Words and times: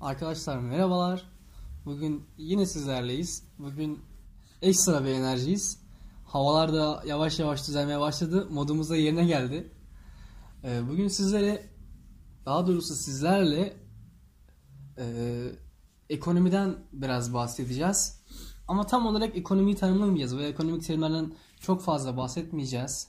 Arkadaşlar 0.00 0.58
merhabalar. 0.58 1.24
Bugün 1.84 2.24
yine 2.36 2.66
sizlerleyiz. 2.66 3.44
Bugün 3.58 4.00
ekstra 4.62 5.04
bir 5.04 5.08
enerjiyiz. 5.08 5.80
Havalar 6.24 6.72
da 6.72 7.02
yavaş 7.06 7.38
yavaş 7.38 7.68
düzelmeye 7.68 8.00
başladı. 8.00 8.48
Modumuz 8.50 8.90
da 8.90 8.96
yerine 8.96 9.24
geldi. 9.24 9.72
Ee, 10.64 10.88
Bugün 10.88 11.08
sizlere, 11.08 11.66
daha 12.46 12.66
doğrusu 12.66 12.94
sizlerle 12.94 13.76
e, 14.98 15.44
ekonomiden 16.10 16.76
biraz 16.92 17.34
bahsedeceğiz. 17.34 18.20
Ama 18.68 18.86
tam 18.86 19.06
olarak 19.06 19.36
ekonomiyi 19.36 19.76
tanımlamayacağız 19.76 20.36
ve 20.36 20.46
ekonomik 20.46 20.84
terimlerden 20.84 21.32
çok 21.60 21.82
fazla 21.82 22.16
bahsetmeyeceğiz. 22.16 23.08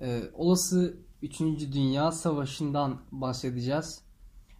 Ee, 0.00 0.22
olası 0.34 0.96
3. 1.22 1.40
Dünya 1.72 2.12
Savaşı'ndan 2.12 3.00
bahsedeceğiz. 3.12 4.00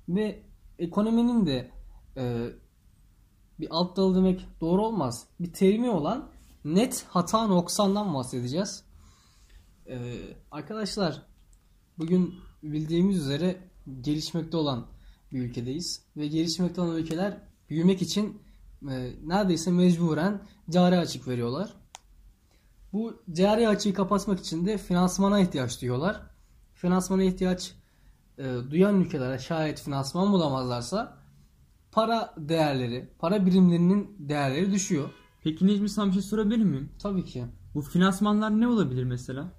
Ve 0.08 0.53
ekonominin 0.78 1.46
de 1.46 1.70
e, 2.16 2.50
bir 3.60 3.68
alt 3.70 3.96
dalı 3.96 4.16
demek 4.16 4.46
doğru 4.60 4.86
olmaz. 4.86 5.26
Bir 5.40 5.52
terimi 5.52 5.90
olan 5.90 6.28
net 6.64 7.06
hata 7.08 7.46
noksandan 7.46 8.14
bahsedeceğiz. 8.14 8.84
Ee, 9.88 10.18
arkadaşlar 10.50 11.22
bugün 11.98 12.34
bildiğimiz 12.62 13.18
üzere 13.18 13.56
gelişmekte 14.00 14.56
olan 14.56 14.86
bir 15.32 15.42
ülkedeyiz. 15.42 16.02
Ve 16.16 16.26
gelişmekte 16.26 16.80
olan 16.80 16.96
ülkeler 16.96 17.38
büyümek 17.70 18.02
için 18.02 18.42
e, 18.90 19.12
neredeyse 19.24 19.70
mecburen 19.70 20.42
cari 20.70 20.98
açık 20.98 21.28
veriyorlar. 21.28 21.74
Bu 22.92 23.22
cari 23.32 23.68
açığı 23.68 23.94
kapatmak 23.94 24.40
için 24.40 24.66
de 24.66 24.78
finansmana 24.78 25.40
ihtiyaç 25.40 25.80
duyuyorlar. 25.80 26.20
Finansmana 26.74 27.22
ihtiyaç 27.22 27.74
e, 28.38 28.56
duyan 28.70 29.00
ülkelere 29.00 29.38
şayet 29.38 29.80
finansman 29.80 30.32
bulamazlarsa 30.32 31.18
para 31.92 32.34
değerleri, 32.36 33.14
para 33.18 33.46
birimlerinin 33.46 34.16
değerleri 34.18 34.72
düşüyor. 34.72 35.10
Peki 35.42 35.66
Necmi 35.66 35.88
sana 35.88 36.06
bir 36.06 36.12
şey 36.12 36.22
sorabilir 36.22 36.64
miyim? 36.64 36.92
Tabii 37.02 37.24
ki. 37.24 37.44
Bu 37.74 37.82
finansmanlar 37.82 38.60
ne 38.60 38.68
olabilir 38.68 39.04
mesela? 39.04 39.52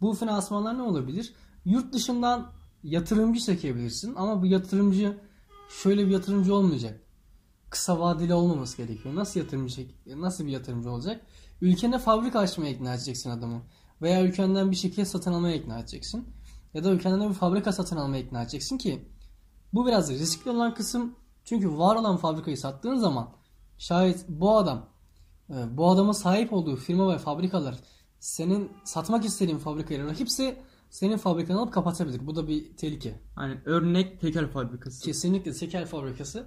Bu 0.00 0.14
finansmanlar 0.14 0.78
ne 0.78 0.82
olabilir? 0.82 1.34
Yurt 1.64 1.92
dışından 1.92 2.52
yatırımcı 2.82 3.40
çekebilirsin 3.40 4.14
ama 4.14 4.42
bu 4.42 4.46
yatırımcı 4.46 5.18
şöyle 5.82 6.06
bir 6.06 6.10
yatırımcı 6.10 6.54
olmayacak. 6.54 7.00
Kısa 7.70 8.00
vadeli 8.00 8.34
olmaması 8.34 8.76
gerekiyor. 8.76 9.14
Nasıl 9.14 9.40
yatırımcı 9.40 9.86
nasıl 10.06 10.46
bir 10.46 10.50
yatırımcı 10.50 10.90
olacak? 10.90 11.26
Ülkene 11.60 11.98
fabrika 11.98 12.38
açmaya 12.38 12.70
ikna 12.70 12.94
edeceksin 12.94 13.30
adamı. 13.30 13.62
Veya 14.02 14.24
ülkenden 14.24 14.70
bir 14.70 14.76
şirket 14.76 15.08
satın 15.08 15.32
almaya 15.32 15.56
ikna 15.56 15.78
edeceksin. 15.78 16.28
Ya 16.74 16.84
da 16.84 16.90
ülkenden 16.90 17.28
bir 17.28 17.34
fabrika 17.34 17.72
satın 17.72 17.96
almaya 17.96 18.22
ikna 18.22 18.42
edeceksin 18.42 18.78
ki 18.78 19.08
bu 19.72 19.86
biraz 19.86 20.10
riskli 20.10 20.50
olan 20.50 20.74
kısım. 20.74 21.14
Çünkü 21.44 21.78
var 21.78 21.96
olan 21.96 22.16
fabrikayı 22.16 22.58
sattığın 22.58 22.96
zaman 22.96 23.30
şayet 23.78 24.24
bu 24.28 24.56
adam 24.56 24.86
e, 25.50 25.76
bu 25.76 25.90
adama 25.90 26.14
sahip 26.14 26.52
olduğu 26.52 26.76
firma 26.76 27.14
ve 27.14 27.18
fabrikalar 27.18 27.74
senin 28.20 28.72
satmak 28.84 29.24
istediğin 29.24 29.58
fabrikayla 29.58 30.06
rakipse 30.06 30.62
senin 30.90 31.16
fabrikanı 31.16 31.60
alıp 31.60 31.72
kapatabilir. 31.72 32.26
Bu 32.26 32.36
da 32.36 32.48
bir 32.48 32.76
tehlike. 32.76 33.20
Hani 33.34 33.58
örnek 33.64 34.20
tekel 34.20 34.48
fabrikası. 34.50 35.04
Kesinlikle 35.04 35.52
tekel 35.52 35.86
fabrikası 35.86 36.46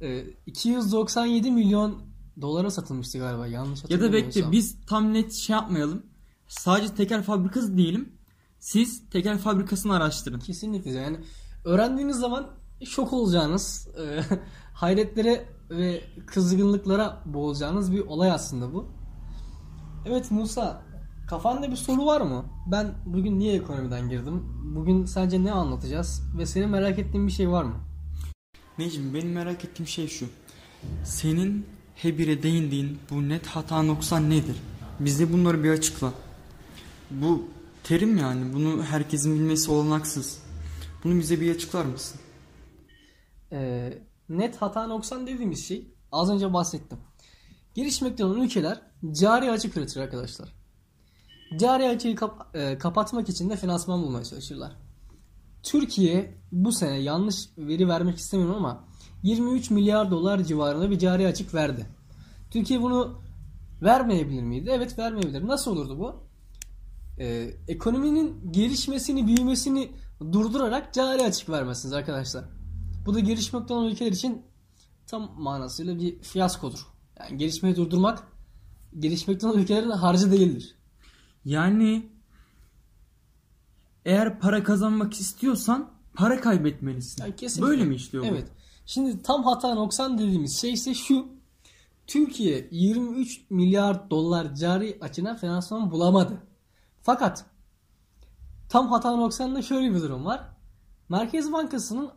e, 0.00 0.24
297 0.46 1.50
milyon 1.50 2.02
dolara 2.40 2.70
satılmıştı 2.70 3.18
galiba. 3.18 3.46
Yanlış 3.46 3.84
Ya 3.84 3.90
da 3.90 3.94
hatırlamıyorsam. 3.94 4.42
bekle 4.42 4.52
biz 4.52 4.76
tam 4.86 5.12
net 5.12 5.32
şey 5.32 5.54
yapmayalım. 5.54 6.06
Sadece 6.48 6.94
tekel 6.94 7.22
fabrikası 7.22 7.76
diyelim. 7.76 8.15
Siz 8.66 9.10
tekel 9.10 9.38
fabrikasını 9.38 9.94
araştırın. 9.96 10.38
Kesinlikle 10.38 10.90
yani 10.90 11.16
öğrendiğiniz 11.64 12.16
zaman 12.16 12.46
şok 12.84 13.12
olacağınız, 13.12 13.88
e, 13.98 14.20
hayretlere 14.74 15.48
ve 15.70 16.04
kızgınlıklara 16.26 17.22
boğulacağınız 17.26 17.92
bir 17.92 18.00
olay 18.00 18.30
aslında 18.30 18.74
bu. 18.74 18.88
Evet 20.06 20.30
Musa, 20.30 20.82
kafanda 21.28 21.70
bir 21.70 21.76
soru 21.76 22.06
var 22.06 22.20
mı? 22.20 22.44
Ben 22.66 22.94
bugün 23.06 23.38
niye 23.38 23.54
ekonomiden 23.54 24.08
girdim? 24.08 24.42
Bugün 24.74 25.04
sence 25.04 25.44
ne 25.44 25.52
anlatacağız? 25.52 26.22
Ve 26.38 26.46
senin 26.46 26.68
merak 26.68 26.98
ettiğin 26.98 27.26
bir 27.26 27.32
şey 27.32 27.50
var 27.50 27.64
mı? 27.64 27.74
Necmi 28.78 29.14
benim 29.14 29.32
merak 29.32 29.64
ettiğim 29.64 29.86
şey 29.86 30.08
şu. 30.08 30.26
Senin 31.04 31.66
hebire 31.94 32.42
değindiğin 32.42 32.98
bu 33.10 33.28
net 33.28 33.46
hata 33.46 33.82
noksan 33.82 34.30
nedir? 34.30 34.56
Bize 35.00 35.32
bunları 35.32 35.64
bir 35.64 35.70
açıkla. 35.70 36.12
Bu 37.10 37.55
terim 37.86 38.16
yani 38.16 38.54
bunu 38.54 38.82
herkesin 38.82 39.34
bilmesi 39.34 39.70
olanaksız. 39.70 40.42
Bunu 41.04 41.18
bize 41.18 41.40
bir 41.40 41.54
açıklar 41.54 41.84
mısın? 41.84 42.20
E, 43.52 43.92
net 44.28 44.56
hata 44.56 44.86
noksan 44.86 45.26
dediğimiz 45.26 45.68
şey 45.68 45.94
az 46.12 46.30
önce 46.30 46.52
bahsettim. 46.52 46.98
Gelişmekte 47.74 48.24
olan 48.24 48.40
ülkeler 48.40 48.82
cari 49.12 49.50
açık 49.50 49.76
üretir 49.76 50.00
arkadaşlar. 50.00 50.52
Cari 51.60 51.88
açığı 51.88 52.14
kap- 52.14 52.56
e, 52.56 52.78
kapatmak 52.78 53.28
için 53.28 53.50
de 53.50 53.56
finansman 53.56 54.02
bulmaya 54.02 54.24
çalışırlar. 54.24 54.72
Türkiye 55.62 56.38
bu 56.52 56.72
sene 56.72 56.98
yanlış 56.98 57.48
veri 57.58 57.88
vermek 57.88 58.18
istemiyorum 58.18 58.56
ama 58.56 58.84
23 59.22 59.70
milyar 59.70 60.10
dolar 60.10 60.42
civarında 60.44 60.90
bir 60.90 60.98
cari 60.98 61.26
açık 61.26 61.54
verdi. 61.54 61.86
Türkiye 62.50 62.82
bunu 62.82 63.22
vermeyebilir 63.82 64.42
miydi? 64.42 64.70
Evet 64.72 64.98
vermeyebilir. 64.98 65.46
Nasıl 65.46 65.70
olurdu 65.72 65.98
bu? 65.98 66.25
Ee, 67.18 67.50
ekonominin 67.68 68.52
gelişmesini, 68.52 69.26
büyümesini 69.26 69.92
durdurarak 70.32 70.94
cari 70.94 71.22
açık 71.22 71.48
vermezsiniz 71.48 71.92
arkadaşlar. 71.92 72.44
Bu 73.06 73.14
da 73.14 73.20
gelişmekte 73.20 73.74
olan 73.74 73.86
ülkeler 73.86 74.12
için 74.12 74.42
tam 75.06 75.34
manasıyla 75.38 75.98
bir 75.98 76.22
fiyaskodur. 76.22 76.86
Yani 77.20 77.38
gelişmeyi 77.38 77.76
durdurmak 77.76 78.22
gelişmekte 78.98 79.46
olan 79.46 79.58
ülkelerin 79.58 79.90
harcı 79.90 80.32
değildir. 80.32 80.74
Yani 81.44 82.10
eğer 84.04 84.40
para 84.40 84.62
kazanmak 84.62 85.14
istiyorsan 85.14 85.90
para 86.14 86.40
kaybetmelisin. 86.40 87.22
Yani 87.22 87.36
kesinlikle. 87.36 87.70
Böyle 87.70 87.84
mi 87.84 87.94
işliyor 87.94 88.24
bu? 88.24 88.28
Evet. 88.28 88.48
Şimdi 88.86 89.22
tam 89.22 89.44
hata 89.44 89.74
noksan 89.74 90.18
dediğimiz 90.18 90.60
şey 90.60 90.72
ise 90.72 90.94
şu. 90.94 91.26
Türkiye 92.06 92.68
23 92.70 93.40
milyar 93.50 94.10
dolar 94.10 94.54
cari 94.54 94.98
açına 95.00 95.36
finansman 95.36 95.90
bulamadı. 95.90 96.42
Fakat 97.06 97.44
tam 98.68 98.88
hata 98.88 99.16
noksanda 99.16 99.62
şöyle 99.62 99.94
bir 99.94 100.00
durum 100.00 100.24
var. 100.24 100.40
Merkez 101.08 101.52
Bankası'nın 101.52 102.10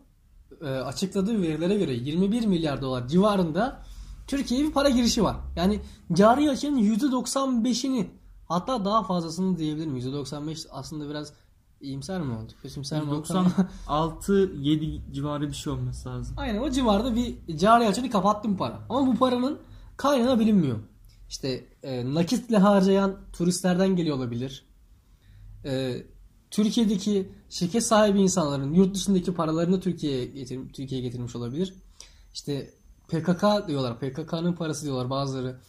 e, 0.61 0.66
açıkladığı 0.66 1.41
verilere 1.41 1.77
göre 1.77 1.94
21 1.94 2.45
milyar 2.45 2.81
dolar 2.81 3.07
civarında 3.07 3.83
Türkiye'ye 4.27 4.67
bir 4.67 4.73
para 4.73 4.89
girişi 4.89 5.23
var. 5.23 5.35
Yani 5.55 5.79
cari 6.13 6.50
açının 6.50 6.79
%95'ini 6.79 8.05
hatta 8.47 8.85
daha 8.85 9.03
fazlasını 9.03 9.57
diyebilirim. 9.57 9.97
%95 9.97 10.67
aslında 10.72 11.09
biraz 11.09 11.33
iyimser 11.81 12.21
mi 12.21 12.33
oldu? 12.33 12.51
Kötümser 12.61 13.03
mi 13.03 13.11
oldu? 13.11 13.27
96-7 13.88 15.13
civarı 15.13 15.47
bir 15.47 15.53
şey 15.53 15.73
olması 15.73 16.09
lazım. 16.09 16.35
Aynen 16.39 16.61
o 16.61 16.69
civarda 16.69 17.16
bir 17.16 17.57
cari 17.57 17.88
açını 17.88 18.09
kapattım 18.09 18.57
para. 18.57 18.79
Ama 18.89 19.07
bu 19.07 19.16
paranın 19.16 19.59
kaynağı 19.97 20.39
bilinmiyor. 20.39 20.79
İşte 21.29 21.66
e, 21.83 22.13
nakitle 22.13 22.57
harcayan 22.57 23.16
turistlerden 23.33 23.95
geliyor 23.95 24.17
olabilir. 24.17 24.69
E, 25.65 26.03
Türkiye'deki 26.51 27.31
şirket 27.49 27.83
sahibi 27.83 28.21
insanların 28.21 28.73
yurt 28.73 28.95
dışındaki 28.95 29.33
paralarını 29.33 29.79
Türkiye'ye 29.79 30.25
getir, 30.25 30.59
Türkiye'ye 30.73 31.07
getirmiş 31.07 31.35
olabilir. 31.35 31.73
İşte 32.33 32.73
PKK 33.07 33.67
diyorlar. 33.67 33.99
PKK'nın 33.99 34.53
parası 34.53 34.85
diyorlar 34.85 35.09
bazıları. 35.09 35.59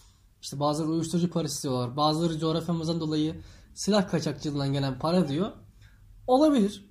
İşte 0.42 0.60
bazıları 0.60 0.90
uyuşturucu 0.90 1.30
parası 1.30 1.62
diyorlar. 1.62 1.96
Bazıları 1.96 2.38
coğrafyamızdan 2.38 3.00
dolayı 3.00 3.42
silah 3.74 4.10
kaçakçılığından 4.10 4.72
gelen 4.72 4.98
para 4.98 5.28
diyor. 5.28 5.52
Olabilir. 6.26 6.90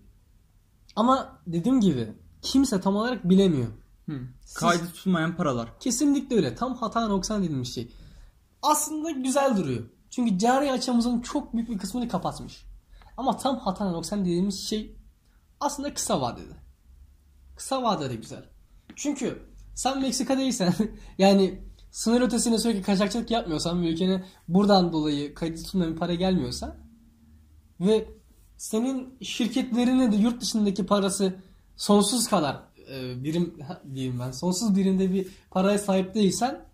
Ama 0.95 1.39
dediğim 1.47 1.81
gibi 1.81 2.13
kimse 2.41 2.81
tam 2.81 2.95
olarak 2.95 3.29
bilemiyor. 3.29 3.67
Hı. 4.05 4.21
Kaydı 4.55 4.85
tutulmayan 4.93 5.35
paralar. 5.35 5.79
Kesinlikle 5.79 6.35
öyle. 6.35 6.55
Tam 6.55 6.75
hata 6.75 7.07
noksan 7.07 7.43
dediğimiz 7.43 7.75
şey. 7.75 7.91
Aslında 8.61 9.11
güzel 9.11 9.57
duruyor. 9.57 9.83
Çünkü 10.09 10.39
cari 10.39 10.71
açımızın 10.71 11.21
çok 11.21 11.53
büyük 11.53 11.69
bir 11.69 11.77
kısmını 11.77 12.07
kapatmış. 12.07 12.65
Ama 13.19 13.37
tam 13.37 13.59
hata 13.59 13.91
noksan 13.91 14.21
dediğimiz 14.21 14.67
şey 14.67 14.95
aslında 15.59 15.93
kısa 15.93 16.21
vadede. 16.21 16.53
Kısa 17.55 17.83
vadede 17.83 18.15
güzel. 18.15 18.43
Çünkü 18.95 19.43
sen 19.75 20.01
Meksika'daysan 20.01 20.73
yani 21.17 21.61
sınır 21.91 22.21
ötesine 22.21 22.57
sürekli 22.57 22.81
kaçakçılık 22.81 23.31
yapmıyorsan 23.31 23.81
ve 23.81 23.89
ülkene 23.89 24.23
buradan 24.47 24.93
dolayı 24.93 25.33
kayıt 25.33 25.65
tutulmayan 25.65 25.95
para 25.95 26.13
gelmiyorsa 26.13 26.77
ve 27.79 28.07
senin 28.57 29.17
şirketlerine 29.21 30.11
de 30.11 30.15
yurt 30.15 30.41
dışındaki 30.41 30.85
parası 30.85 31.35
sonsuz 31.75 32.27
kadar 32.27 32.63
e, 32.91 33.23
birim 33.23 33.55
diyeyim 33.93 34.19
ben 34.19 34.31
sonsuz 34.31 34.75
birimde 34.75 35.13
bir 35.13 35.27
paraya 35.51 35.79
sahip 35.79 36.15
değilsen 36.15 36.65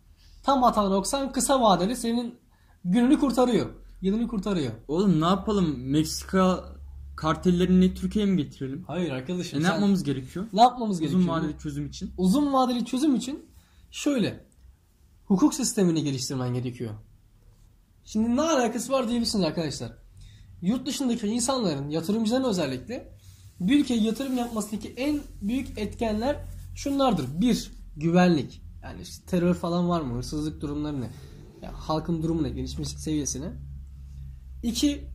tam 0.43 0.63
hata 0.63 0.89
noksan 0.89 1.31
kısa 1.31 1.61
vadeli 1.61 1.95
senin 1.95 2.39
gününü 2.83 3.19
kurtarıyor. 3.19 3.84
Yılını 4.01 4.27
kurtarıyor. 4.27 4.71
Oğlum 4.87 5.21
ne 5.21 5.25
yapalım 5.25 5.79
Meksika 5.79 6.75
kartellerini 7.15 7.93
Türkiye'ye 7.93 8.31
mi 8.31 8.37
getirelim? 8.43 8.83
Hayır 8.87 9.11
arkadaşım. 9.11 9.59
E 9.59 9.61
ne 9.61 9.65
sen- 9.65 9.71
yapmamız 9.71 10.03
gerekiyor? 10.03 10.45
ne 10.53 10.61
yapmamız 10.61 10.99
gerekiyor? 10.99 11.21
Uzun 11.21 11.29
vadeli 11.33 11.57
çözüm 11.57 11.85
için. 11.85 12.13
Uzun 12.17 12.53
vadeli 12.53 12.85
çözüm 12.85 13.15
için 13.15 13.45
şöyle. 13.91 14.45
Hukuk 15.25 15.53
sistemini 15.53 16.03
geliştirmen 16.03 16.53
gerekiyor. 16.53 16.93
Şimdi 18.05 18.35
ne 18.35 18.41
alakası 18.41 18.91
var 18.91 19.07
diyebilirsiniz 19.07 19.45
arkadaşlar. 19.45 19.91
Yurt 20.61 20.85
dışındaki 20.87 21.27
insanların, 21.27 21.89
yatırımcıların 21.89 22.43
özellikle 22.43 23.15
bir 23.59 23.79
ülkeye 23.79 24.01
yatırım 24.01 24.37
yapmasındaki 24.37 24.89
en 24.97 25.19
büyük 25.41 25.77
etkenler 25.79 26.45
şunlardır. 26.75 27.41
Bir, 27.41 27.71
güvenlik. 27.97 28.61
Yani 28.83 29.01
işte 29.01 29.25
terör 29.25 29.53
falan 29.53 29.89
var 29.89 30.01
mı? 30.01 30.17
Hırsızlık 30.17 30.61
durumları 30.61 31.01
ne? 31.01 31.09
Ya 31.61 31.71
halkın 31.73 32.23
durumu 32.23 32.43
ne? 32.43 32.49
Gelişmişlik 32.49 32.99
seviyesine. 32.99 33.53
İki, 34.65 35.07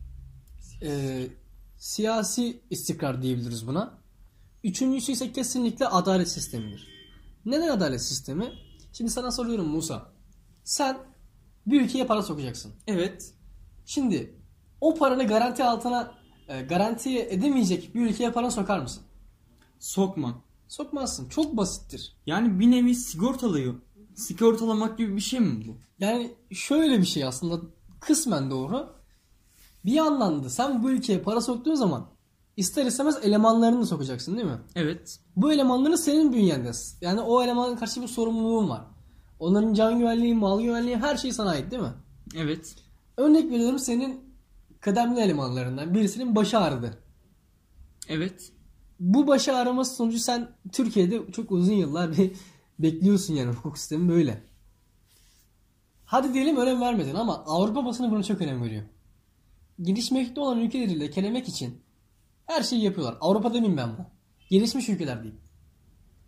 e, 0.81 1.27
siyasi 1.77 2.61
istikrar 2.69 3.21
diyebiliriz 3.21 3.67
buna. 3.67 4.01
Üçüncüsü 4.63 5.11
ise 5.11 5.31
kesinlikle 5.31 5.87
adalet 5.87 6.29
sistemidir. 6.29 6.87
Neden 7.45 7.67
adalet 7.67 8.01
sistemi? 8.01 8.53
Şimdi 8.93 9.11
sana 9.11 9.31
soruyorum 9.31 9.67
Musa. 9.67 10.13
Sen 10.63 10.97
bir 11.67 11.81
ülkeye 11.81 12.05
para 12.05 12.23
sokacaksın. 12.23 12.73
Evet. 12.87 13.33
Şimdi 13.85 14.35
o 14.81 14.95
paranı 14.95 15.27
garanti 15.27 15.63
altına 15.63 16.13
e, 16.47 16.61
garanti 16.61 17.19
edemeyecek 17.19 17.95
bir 17.95 18.01
ülkeye 18.01 18.31
para 18.31 18.51
sokar 18.51 18.79
mısın? 18.79 19.03
Sokma. 19.79 20.41
Sokmazsın. 20.67 21.29
Çok 21.29 21.57
basittir. 21.57 22.15
Yani 22.25 22.59
bir 22.59 22.71
nevi 22.71 22.95
sigortalıyor. 22.95 23.75
Sigortalamak 24.15 24.97
gibi 24.97 25.15
bir 25.15 25.21
şey 25.21 25.39
mi 25.39 25.67
bu? 25.67 25.77
Yani 25.99 26.31
şöyle 26.51 26.99
bir 26.99 27.05
şey 27.05 27.23
aslında 27.23 27.61
kısmen 27.99 28.51
doğru. 28.51 29.00
Bir 29.85 29.91
yandan 29.91 30.43
da 30.43 30.49
sen 30.49 30.83
bu 30.83 30.91
ülkeye 30.91 31.19
para 31.19 31.41
soktuğun 31.41 31.75
zaman 31.75 32.07
ister 32.57 32.85
istemez 32.85 33.17
elemanlarını 33.23 33.85
sokacaksın 33.85 34.35
değil 34.37 34.47
mi? 34.47 34.59
Evet. 34.75 35.19
Bu 35.35 35.53
elemanların 35.53 35.95
senin 35.95 36.33
bünyende. 36.33 36.71
Yani 37.01 37.21
o 37.21 37.43
elemanın 37.43 37.75
karşı 37.75 38.01
bir 38.01 38.07
sorumluluğun 38.07 38.69
var. 38.69 38.81
Onların 39.39 39.73
can 39.73 39.99
güvenliği, 39.99 40.35
mal 40.35 40.61
güvenliği 40.61 40.97
her 40.97 41.17
şey 41.17 41.31
sana 41.31 41.49
ait 41.49 41.71
değil 41.71 41.81
mi? 41.81 41.93
Evet. 42.35 42.75
Örnek 43.17 43.51
veriyorum 43.51 43.79
senin 43.79 44.35
kıdemli 44.79 45.19
elemanlarından 45.19 45.93
birisinin 45.93 46.35
başı 46.35 46.59
ağrıdı. 46.59 46.97
Evet. 48.07 48.51
Bu 48.99 49.27
başı 49.27 49.55
ağrıması 49.55 49.95
sonucu 49.95 50.19
sen 50.19 50.49
Türkiye'de 50.71 51.31
çok 51.31 51.51
uzun 51.51 51.73
yıllar 51.73 52.17
bir 52.17 52.31
bekliyorsun 52.79 53.33
yani 53.33 53.53
hukuk 53.53 53.77
sistemi 53.77 54.09
böyle. 54.09 54.43
Hadi 56.05 56.33
diyelim 56.33 56.57
önem 56.57 56.81
vermedin 56.81 57.15
ama 57.15 57.43
Avrupa 57.45 57.85
basını 57.85 58.11
buna 58.11 58.23
çok 58.23 58.41
önem 58.41 58.63
veriyor. 58.63 58.83
Gelişmekte 59.81 60.41
olan 60.41 60.59
ülkeleriyle 60.59 61.09
kelemek 61.09 61.47
için 61.47 61.81
her 62.45 62.63
şeyi 62.63 62.83
yapıyorlar. 62.83 63.17
Avrupa 63.21 63.53
demeyeyim 63.53 63.77
ben 63.77 63.97
bu. 63.97 64.01
Gelişmiş 64.49 64.89
ülkeler 64.89 65.23
diyeyim. 65.23 65.41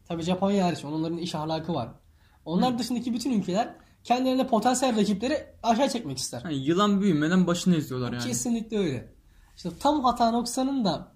Tabi 0.08 0.24
Japonya 0.24 0.66
hariç 0.66 0.86
onların 0.86 1.18
iş 1.18 1.36
ahlakı 1.36 1.74
var. 1.74 1.90
Onlar 2.46 2.80
dışındaki 2.80 3.14
bütün 3.14 3.32
ülkeler 3.32 3.76
kendilerine 4.04 4.48
potansiyel 4.48 4.98
rakipleri 4.98 5.48
aşağı 5.64 5.90
çekmek 5.90 6.18
ister. 6.18 6.42
Yani 6.44 6.56
yılan 6.56 7.02
büyümeden 7.02 7.48
başını 7.48 7.76
eziyorlar 7.76 8.14
yani. 8.14 8.24
Kesinlikle 8.24 8.78
öyle. 8.78 9.14
İşte 9.56 9.70
tam 9.80 10.04
hata 10.04 10.32
noksanın 10.32 10.86
da 10.86 11.16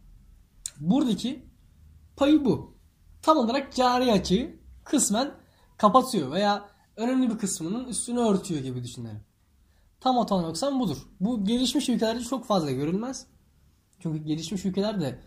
buradaki 0.79 1.45
payı 2.15 2.45
bu. 2.45 2.77
Tam 3.21 3.37
olarak 3.37 3.75
cari 3.75 4.11
açığı 4.11 4.55
kısmen 4.83 5.31
kapatıyor 5.77 6.31
veya 6.31 6.69
önemli 6.95 7.29
bir 7.29 7.37
kısmının 7.37 7.85
üstünü 7.85 8.19
örtüyor 8.19 8.61
gibi 8.61 8.83
düşünelim. 8.83 9.26
Tam 9.99 10.17
hata 10.17 10.41
noksan 10.41 10.79
budur. 10.79 10.97
Bu 11.19 11.45
gelişmiş 11.45 11.89
ülkelerde 11.89 12.23
çok 12.23 12.45
fazla 12.45 12.71
görülmez. 12.71 13.27
Çünkü 13.99 14.23
gelişmiş 14.23 14.65
ülkelerde 14.65 15.19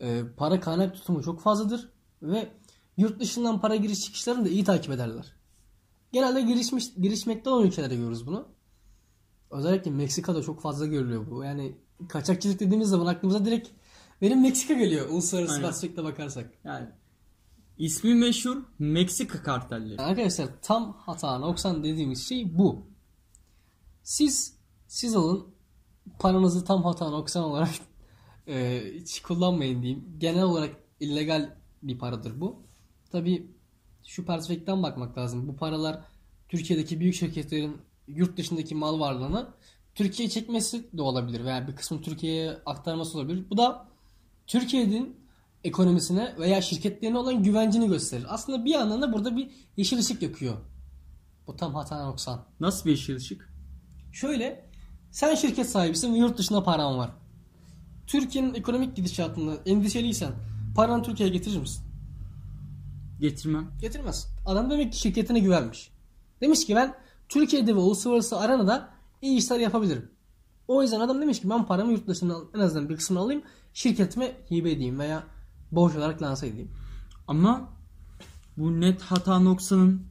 e, 0.00 0.22
para 0.36 0.60
kaynak 0.60 0.94
tutumu 0.94 1.22
çok 1.22 1.40
fazladır 1.40 1.92
ve 2.22 2.48
yurt 2.96 3.20
dışından 3.20 3.60
para 3.60 3.76
giriş 3.76 4.00
çıkışlarını 4.00 4.44
da 4.44 4.48
iyi 4.48 4.64
takip 4.64 4.92
ederler. 4.92 5.32
Genelde 6.12 6.42
gelişmiş 6.42 6.94
gelişmekte 7.00 7.50
olan 7.50 7.66
ülkelerde 7.66 7.96
görürüz 7.96 8.26
bunu. 8.26 8.48
Özellikle 9.50 9.90
Meksika'da 9.90 10.42
çok 10.42 10.60
fazla 10.60 10.86
görülüyor 10.86 11.30
bu. 11.30 11.44
Yani 11.44 11.78
kaçakçılık 12.08 12.60
dediğimiz 12.60 12.88
zaman 12.88 13.06
aklımıza 13.06 13.44
direkt 13.44 13.68
benim 14.22 14.42
Meksika 14.42 14.74
geliyor 14.74 15.08
uluslararası 15.08 15.60
perspektifte 15.60 16.04
bakarsak. 16.04 16.50
Yani 16.64 16.88
ismi 17.78 18.14
meşhur 18.14 18.56
Meksika 18.78 19.42
kartelleri. 19.42 20.02
Arkadaşlar 20.02 20.48
tam 20.62 20.92
hata 20.92 21.38
noksan 21.38 21.84
dediğimiz 21.84 22.28
şey 22.28 22.58
bu. 22.58 22.86
Siz 24.08 24.54
siz 24.86 25.16
alın 25.16 25.46
paranızı 26.18 26.64
tam 26.64 26.82
hata 26.82 27.10
noksan 27.10 27.44
olarak 27.44 27.70
e, 28.48 28.82
hiç 28.94 29.22
kullanmayın 29.22 29.82
diyeyim. 29.82 30.04
Genel 30.18 30.42
olarak 30.42 30.76
illegal 31.00 31.56
bir 31.82 31.98
paradır 31.98 32.40
bu. 32.40 32.62
Tabi 33.12 33.50
şu 34.06 34.24
perspektiften 34.24 34.82
bakmak 34.82 35.18
lazım. 35.18 35.48
Bu 35.48 35.56
paralar 35.56 36.04
Türkiye'deki 36.48 37.00
büyük 37.00 37.14
şirketlerin 37.14 37.76
yurt 38.06 38.36
dışındaki 38.36 38.74
mal 38.74 39.00
varlığını 39.00 39.48
Türkiye'ye 39.94 40.30
çekmesi 40.30 40.98
de 40.98 41.02
olabilir 41.02 41.44
veya 41.44 41.68
bir 41.68 41.76
kısmı 41.76 42.02
Türkiye'ye 42.02 42.50
aktarması 42.66 43.18
olabilir. 43.18 43.44
Bu 43.50 43.56
da 43.56 43.88
Türkiye'nin 44.46 45.16
ekonomisine 45.64 46.36
veya 46.38 46.62
şirketlerine 46.62 47.18
olan 47.18 47.42
güvencini 47.42 47.88
gösterir. 47.88 48.26
Aslında 48.28 48.64
bir 48.64 48.70
yandan 48.70 49.02
da 49.02 49.12
burada 49.12 49.36
bir 49.36 49.50
yeşil 49.76 49.98
ışık 49.98 50.22
yakıyor. 50.22 50.56
Bu 51.46 51.56
tam 51.56 51.74
hata 51.74 52.06
noksan. 52.06 52.44
Nasıl 52.60 52.84
bir 52.84 52.90
yeşil 52.90 53.16
ışık? 53.16 53.47
Şöyle 54.12 54.70
sen 55.10 55.34
şirket 55.34 55.70
sahibisin 55.70 56.14
ve 56.14 56.18
yurt 56.18 56.38
dışında 56.38 56.64
paran 56.64 56.98
var. 56.98 57.10
Türkiye'nin 58.06 58.54
ekonomik 58.54 58.96
gidişatında 58.96 59.56
endişeliysen 59.66 60.32
paranı 60.76 61.02
Türkiye'ye 61.02 61.34
getirir 61.34 61.58
misin? 61.58 61.84
Getirmem. 63.20 63.70
Getirmez. 63.80 64.28
Adam 64.46 64.70
demek 64.70 64.92
ki 64.92 64.98
şirketine 64.98 65.38
güvenmiş. 65.38 65.90
Demiş 66.40 66.66
ki 66.66 66.76
ben 66.76 66.94
Türkiye'de 67.28 67.74
ve 67.74 67.78
uluslararası 67.78 68.38
arenada 68.38 68.90
iyi 69.22 69.38
işler 69.38 69.58
yapabilirim. 69.60 70.10
O 70.68 70.82
yüzden 70.82 71.00
adam 71.00 71.20
demiş 71.20 71.40
ki 71.40 71.50
ben 71.50 71.66
paramı 71.66 71.92
yurt 71.92 72.08
dışından 72.08 72.44
en 72.54 72.60
azından 72.60 72.88
bir 72.88 72.96
kısmını 72.96 73.20
alayım 73.20 73.42
şirketime 73.72 74.36
hibe 74.50 74.70
edeyim 74.70 74.98
veya 74.98 75.22
borç 75.72 75.96
olarak 75.96 76.22
lanse 76.22 76.46
edeyim. 76.46 76.70
Ama 77.28 77.68
bu 78.56 78.80
net 78.80 79.02
hata 79.02 79.38
noksanın 79.38 80.06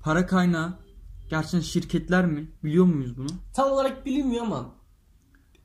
para 0.00 0.26
kaynağı 0.26 0.78
gerçekten 1.30 1.60
şirketler 1.60 2.26
mi? 2.26 2.50
Biliyor 2.64 2.84
muyuz 2.84 3.16
bunu? 3.16 3.28
Tam 3.54 3.72
olarak 3.72 4.06
bilinmiyor 4.06 4.44
ama 4.44 4.74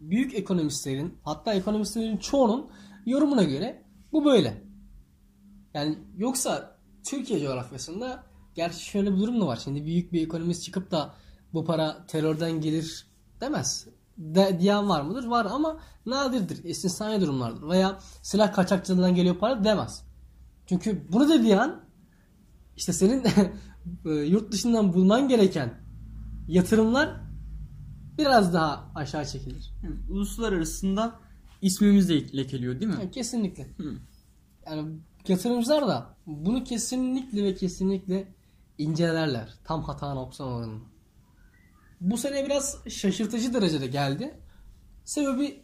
büyük 0.01 0.33
ekonomistlerin 0.33 1.17
hatta 1.23 1.53
ekonomistlerin 1.53 2.17
çoğunun 2.17 2.69
yorumuna 3.05 3.43
göre 3.43 3.85
bu 4.11 4.25
böyle. 4.25 4.63
Yani 5.73 5.97
yoksa 6.17 6.77
Türkiye 7.03 7.39
coğrafyasında 7.39 8.23
gerçi 8.55 8.85
şöyle 8.85 9.13
bir 9.13 9.17
durum 9.17 9.41
da 9.41 9.47
var. 9.47 9.59
Şimdi 9.63 9.86
büyük 9.86 10.13
bir 10.13 10.24
ekonomist 10.24 10.63
çıkıp 10.63 10.91
da 10.91 11.13
bu 11.53 11.65
para 11.65 12.05
terörden 12.07 12.62
gelir 12.62 13.07
demez. 13.41 13.88
De, 14.17 14.57
diyen 14.59 14.89
var 14.89 15.01
mıdır? 15.01 15.25
Var 15.25 15.47
ama 15.51 15.79
nadirdir. 16.05 16.63
İstisnai 16.63 17.21
durumlardır. 17.21 17.69
Veya 17.69 18.00
silah 18.21 18.53
kaçakçılığından 18.53 19.15
geliyor 19.15 19.36
para 19.36 19.63
demez. 19.63 20.03
Çünkü 20.65 21.07
bunu 21.12 21.29
dediği 21.29 21.59
an 21.59 21.81
işte 22.81 22.93
senin 22.93 23.23
e, 24.05 24.09
yurt 24.09 24.51
dışından 24.51 24.93
bulman 24.93 25.27
gereken 25.27 25.73
yatırımlar 26.47 27.21
biraz 28.17 28.53
daha 28.53 28.91
aşağı 28.95 29.25
çekilir. 29.25 29.73
Yani 29.83 29.95
uluslararasında 30.09 31.19
ismimiz 31.61 32.09
de 32.09 32.38
lekeliyor 32.38 32.79
değil 32.79 32.91
mi? 32.91 32.97
Yani 33.00 33.11
kesinlikle. 33.11 33.63
Hı. 33.77 33.97
Yani 34.65 35.00
yatırımcılar 35.27 35.88
da 35.88 36.15
bunu 36.25 36.63
kesinlikle 36.63 37.43
ve 37.43 37.55
kesinlikle 37.55 38.27
incelerler. 38.77 39.53
Tam 39.63 39.83
hata 39.83 40.13
noksan 40.13 40.47
oranını. 40.47 40.81
Bu 42.01 42.17
sene 42.17 42.45
biraz 42.45 42.77
şaşırtıcı 42.89 43.53
derecede 43.53 43.88
geldi. 43.88 44.39
Sebebi 45.05 45.63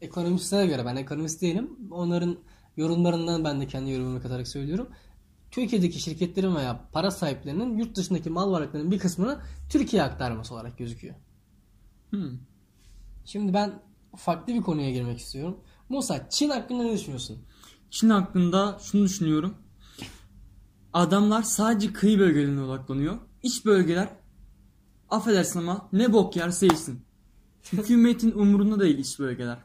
ekonomistlere 0.00 0.66
göre 0.66 0.84
ben 0.84 0.96
ekonomist 0.96 1.42
değilim. 1.42 1.70
Onların 1.90 2.38
yorumlarından 2.76 3.44
ben 3.44 3.60
de 3.60 3.66
kendi 3.66 3.90
yorumumu 3.90 4.22
katarak 4.22 4.48
söylüyorum. 4.48 4.88
Türkiye'deki 5.50 6.00
şirketlerin 6.00 6.56
veya 6.56 6.88
para 6.92 7.10
sahiplerinin 7.10 7.78
yurt 7.78 7.96
dışındaki 7.96 8.30
mal 8.30 8.52
varlıklarının 8.52 8.90
bir 8.90 8.98
kısmını 8.98 9.40
Türkiye'ye 9.70 10.08
aktarması 10.08 10.54
olarak 10.54 10.78
gözüküyor. 10.78 11.14
Hı. 12.10 12.32
Şimdi 13.24 13.54
ben 13.54 13.82
farklı 14.16 14.54
bir 14.54 14.60
konuya 14.60 14.90
girmek 14.90 15.18
istiyorum. 15.18 15.60
Musa 15.88 16.28
Çin 16.30 16.50
hakkında 16.50 16.82
ne 16.82 16.92
düşünüyorsun? 16.92 17.38
Çin 17.90 18.10
hakkında 18.10 18.78
şunu 18.82 19.04
düşünüyorum. 19.04 19.54
Adamlar 20.92 21.42
sadece 21.42 21.92
kıyı 21.92 22.18
bölgelerine 22.18 22.62
odaklanıyor. 22.62 23.18
İç 23.42 23.64
bölgeler 23.64 24.08
affedersin 25.10 25.60
ama 25.60 25.88
ne 25.92 26.12
bok 26.12 26.36
yerse 26.36 26.66
yesin. 26.66 27.00
Hükümetin 27.72 28.32
umurunda 28.32 28.80
değil 28.80 28.98
iç 28.98 29.18
bölgeler. 29.18 29.58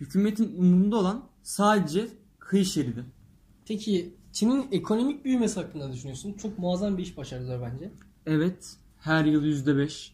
Hükümetin 0.00 0.56
umurunda 0.58 0.96
olan 0.96 1.28
sadece 1.42 2.08
kıyı 2.38 2.64
şeridi. 2.64 3.04
Peki 3.66 4.14
Çin'in 4.32 4.68
ekonomik 4.72 5.24
büyümesi 5.24 5.60
hakkında 5.60 5.92
düşünüyorsun? 5.92 6.32
Çok 6.32 6.58
muazzam 6.58 6.98
bir 6.98 7.02
iş 7.02 7.16
başardılar 7.16 7.62
bence. 7.62 7.90
Evet 8.26 8.76
her 9.00 9.24
yıl 9.24 9.44
%5. 9.44 10.10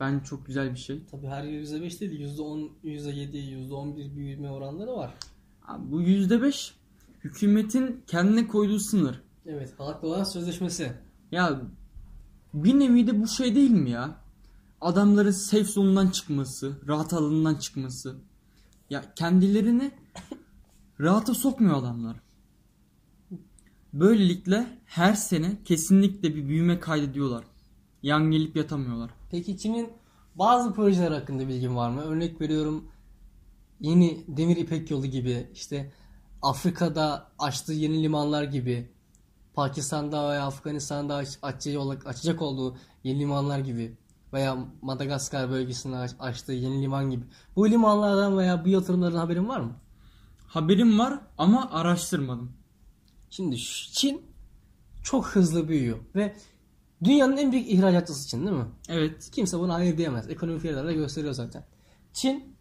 Bence 0.00 0.24
çok 0.24 0.46
güzel 0.46 0.70
bir 0.70 0.78
şey. 0.78 1.00
Tabii 1.10 1.26
her 1.26 1.44
yıl 1.44 1.62
%5 1.62 2.00
değil, 2.00 2.20
%10, 2.20 2.70
%7, 2.84 3.36
%11 3.36 4.16
büyüme 4.16 4.50
oranları 4.50 4.96
var. 4.96 5.14
Abi 5.66 5.90
bu 5.92 6.02
%5 6.02 6.72
hükümetin 7.24 8.02
kendine 8.06 8.48
koyduğu 8.48 8.78
sınır. 8.78 9.22
Evet, 9.46 9.72
halkla 9.78 10.08
olan 10.08 10.24
sözleşmesi. 10.24 10.92
Ya 11.32 11.60
bir 12.54 12.78
nevi 12.78 13.06
de 13.06 13.22
bu 13.22 13.26
şey 13.26 13.54
değil 13.54 13.70
mi 13.70 13.90
ya? 13.90 14.16
Adamların 14.80 15.30
safe 15.30 15.64
zone'dan 15.64 16.08
çıkması, 16.10 16.72
rahat 16.88 17.12
alanından 17.12 17.54
çıkması. 17.54 18.16
Ya 18.90 19.02
kendilerini 19.16 19.90
rahata 21.00 21.34
sokmuyor 21.34 21.76
adamlar. 21.76 22.16
Böylelikle 23.92 24.78
her 24.86 25.14
sene 25.14 25.56
kesinlikle 25.64 26.34
bir 26.34 26.48
büyüme 26.48 26.80
kaydediyorlar. 26.80 27.44
Yan 28.02 28.30
gelip 28.30 28.56
yatamıyorlar. 28.56 29.10
Peki 29.30 29.58
Çin'in 29.58 29.92
bazı 30.34 30.72
projeler 30.74 31.12
hakkında 31.12 31.48
bilgin 31.48 31.76
var 31.76 31.90
mı? 31.90 32.00
Örnek 32.00 32.40
veriyorum 32.40 32.84
yeni 33.80 34.24
Demir 34.28 34.56
İpek 34.56 34.90
Yolu 34.90 35.06
gibi 35.06 35.50
işte 35.54 35.92
Afrika'da 36.42 37.30
açtığı 37.38 37.72
yeni 37.72 38.02
limanlar 38.02 38.42
gibi 38.44 38.90
Pakistan'da 39.54 40.30
veya 40.30 40.46
Afganistan'da 40.46 41.14
aç- 41.14 41.38
açacak, 41.42 42.06
açacak 42.06 42.42
olduğu 42.42 42.76
yeni 43.04 43.18
limanlar 43.20 43.58
gibi 43.58 43.96
veya 44.32 44.56
Madagaskar 44.82 45.50
bölgesinde 45.50 45.96
aç- 45.96 46.16
açtığı 46.18 46.52
yeni 46.52 46.82
liman 46.82 47.10
gibi. 47.10 47.24
Bu 47.56 47.70
limanlardan 47.70 48.38
veya 48.38 48.64
bu 48.64 48.68
yatırımlardan 48.68 49.18
haberin 49.18 49.48
var 49.48 49.60
mı? 49.60 49.72
Haberim 50.46 50.98
var 50.98 51.20
ama 51.38 51.70
araştırmadım. 51.70 52.52
Şimdi 53.30 53.56
Çin 53.92 54.22
çok 55.02 55.26
hızlı 55.26 55.68
büyüyor 55.68 55.98
ve 56.14 56.36
dünyanın 57.04 57.36
en 57.36 57.52
büyük 57.52 57.70
ihracatçısı 57.70 58.28
Çin 58.28 58.46
değil 58.46 58.56
mi? 58.56 58.66
Evet. 58.88 59.30
Kimse 59.32 59.58
buna 59.58 59.74
hayır 59.74 59.98
diyemez. 59.98 60.30
Ekonomik 60.30 60.64
veriler 60.64 60.86
de 60.86 60.94
gösteriyor 60.94 61.32
zaten. 61.32 61.64
Çin 62.12 62.56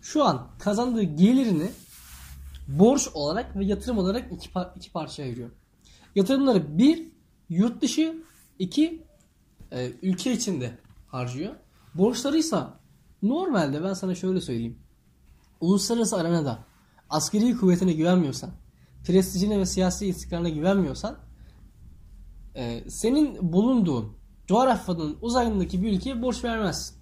şu 0.00 0.24
an 0.24 0.50
kazandığı 0.58 1.02
gelirini 1.02 1.70
borç 2.68 3.08
olarak 3.14 3.56
ve 3.56 3.64
yatırım 3.64 3.98
olarak 3.98 4.32
iki, 4.32 4.48
par- 4.48 4.76
iki 4.76 4.92
parçaya 4.92 5.22
ayırıyor. 5.22 5.50
Yatırımları 6.14 6.78
bir 6.78 7.08
yurt 7.48 7.82
dışı, 7.82 8.22
iki 8.58 9.02
e, 9.72 9.92
ülke 10.02 10.32
içinde 10.32 10.78
harcıyor. 11.06 11.54
Borçları 11.94 12.38
ise 12.38 12.56
normalde 13.22 13.84
ben 13.84 13.94
sana 13.94 14.14
şöyle 14.14 14.40
söyleyeyim. 14.40 14.78
Uluslararası 15.60 16.16
arenada 16.16 16.64
askeri 17.10 17.56
kuvvetine 17.56 17.92
güvenmiyorsan, 17.92 18.50
prestijine 19.04 19.58
ve 19.58 19.66
siyasi 19.66 20.06
istikrarına 20.06 20.48
güvenmiyorsan 20.48 21.18
e, 22.54 22.90
senin 22.90 23.52
bulunduğun 23.52 24.16
coğrafyanın 24.46 25.18
uzayındaki 25.20 25.82
bir 25.82 25.92
ülkeye 25.92 26.22
borç 26.22 26.44
vermezsin. 26.44 26.96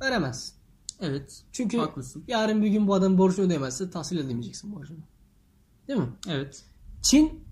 Veremez. 0.00 0.54
Evet. 1.00 1.42
Çünkü 1.52 1.78
Haklısın. 1.78 2.24
yarın 2.28 2.62
bir 2.62 2.68
gün 2.68 2.86
bu 2.86 2.94
adam 2.94 3.18
borcunu 3.18 3.46
ödemezse 3.46 3.90
tahsil 3.90 4.18
edemeyeceksin 4.18 4.74
borcunu. 4.74 4.98
Değil 5.88 5.98
mi? 5.98 6.08
Evet. 6.28 6.64
Çin 7.02 7.44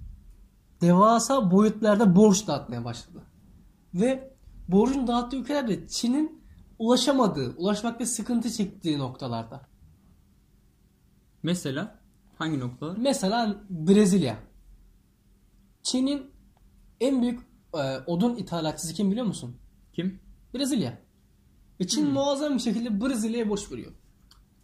devasa 0.80 1.50
boyutlarda 1.50 2.16
borç 2.16 2.46
dağıtmaya 2.46 2.84
başladı. 2.84 3.22
Ve 3.94 4.34
borcunu 4.68 5.06
dağıttığı 5.06 5.36
ülkelerde 5.36 5.88
Çin'in 5.88 6.42
ulaşamadığı, 6.78 7.54
ulaşmakta 7.56 8.06
sıkıntı 8.06 8.52
çektiği 8.52 8.98
noktalarda. 8.98 9.60
Mesela 11.42 11.99
hangi 12.40 12.58
noktalar? 12.60 12.96
Mesela 13.00 13.64
Brezilya. 13.70 14.38
Çin'in 15.82 16.30
en 17.00 17.22
büyük 17.22 17.40
e, 17.74 17.98
odun 18.06 18.36
ithalatçısı 18.36 18.94
kim 18.94 19.10
biliyor 19.10 19.26
musun? 19.26 19.56
Kim? 19.92 20.20
Brezilya. 20.54 20.98
Ve 21.80 21.86
Çin 21.86 22.10
muazzam 22.10 22.54
bir 22.54 22.58
şekilde 22.58 23.00
Brezilya'ya 23.00 23.48
borç 23.48 23.72
veriyor. 23.72 23.92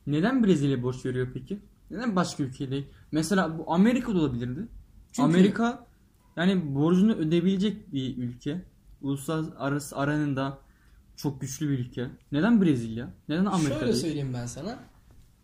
Neden 0.06 0.44
Brezilya 0.44 0.82
borç 0.82 1.06
veriyor 1.06 1.28
peki? 1.34 1.58
Neden 1.90 2.16
başka 2.16 2.42
ülke 2.42 2.70
değil? 2.70 2.86
Mesela 3.12 3.58
bu 3.58 3.72
Amerika'da 3.72 4.18
olabilirdi. 4.18 4.68
Çünkü- 5.12 5.22
Amerika 5.28 5.86
yani 6.36 6.74
borcunu 6.74 7.12
ödeyebilecek 7.14 7.92
bir 7.92 8.16
ülke. 8.16 8.64
Uluslararası 9.02 9.96
arenada 9.96 10.58
çok 11.16 11.40
güçlü 11.40 11.68
bir 11.70 11.78
ülke. 11.78 12.10
Neden 12.32 12.62
Brezilya? 12.62 13.14
Neden 13.28 13.44
Amerika 13.44 13.74
Şöyle 13.74 13.86
değil? 13.92 14.02
söyleyeyim 14.02 14.34
ben 14.34 14.46
sana. 14.46 14.78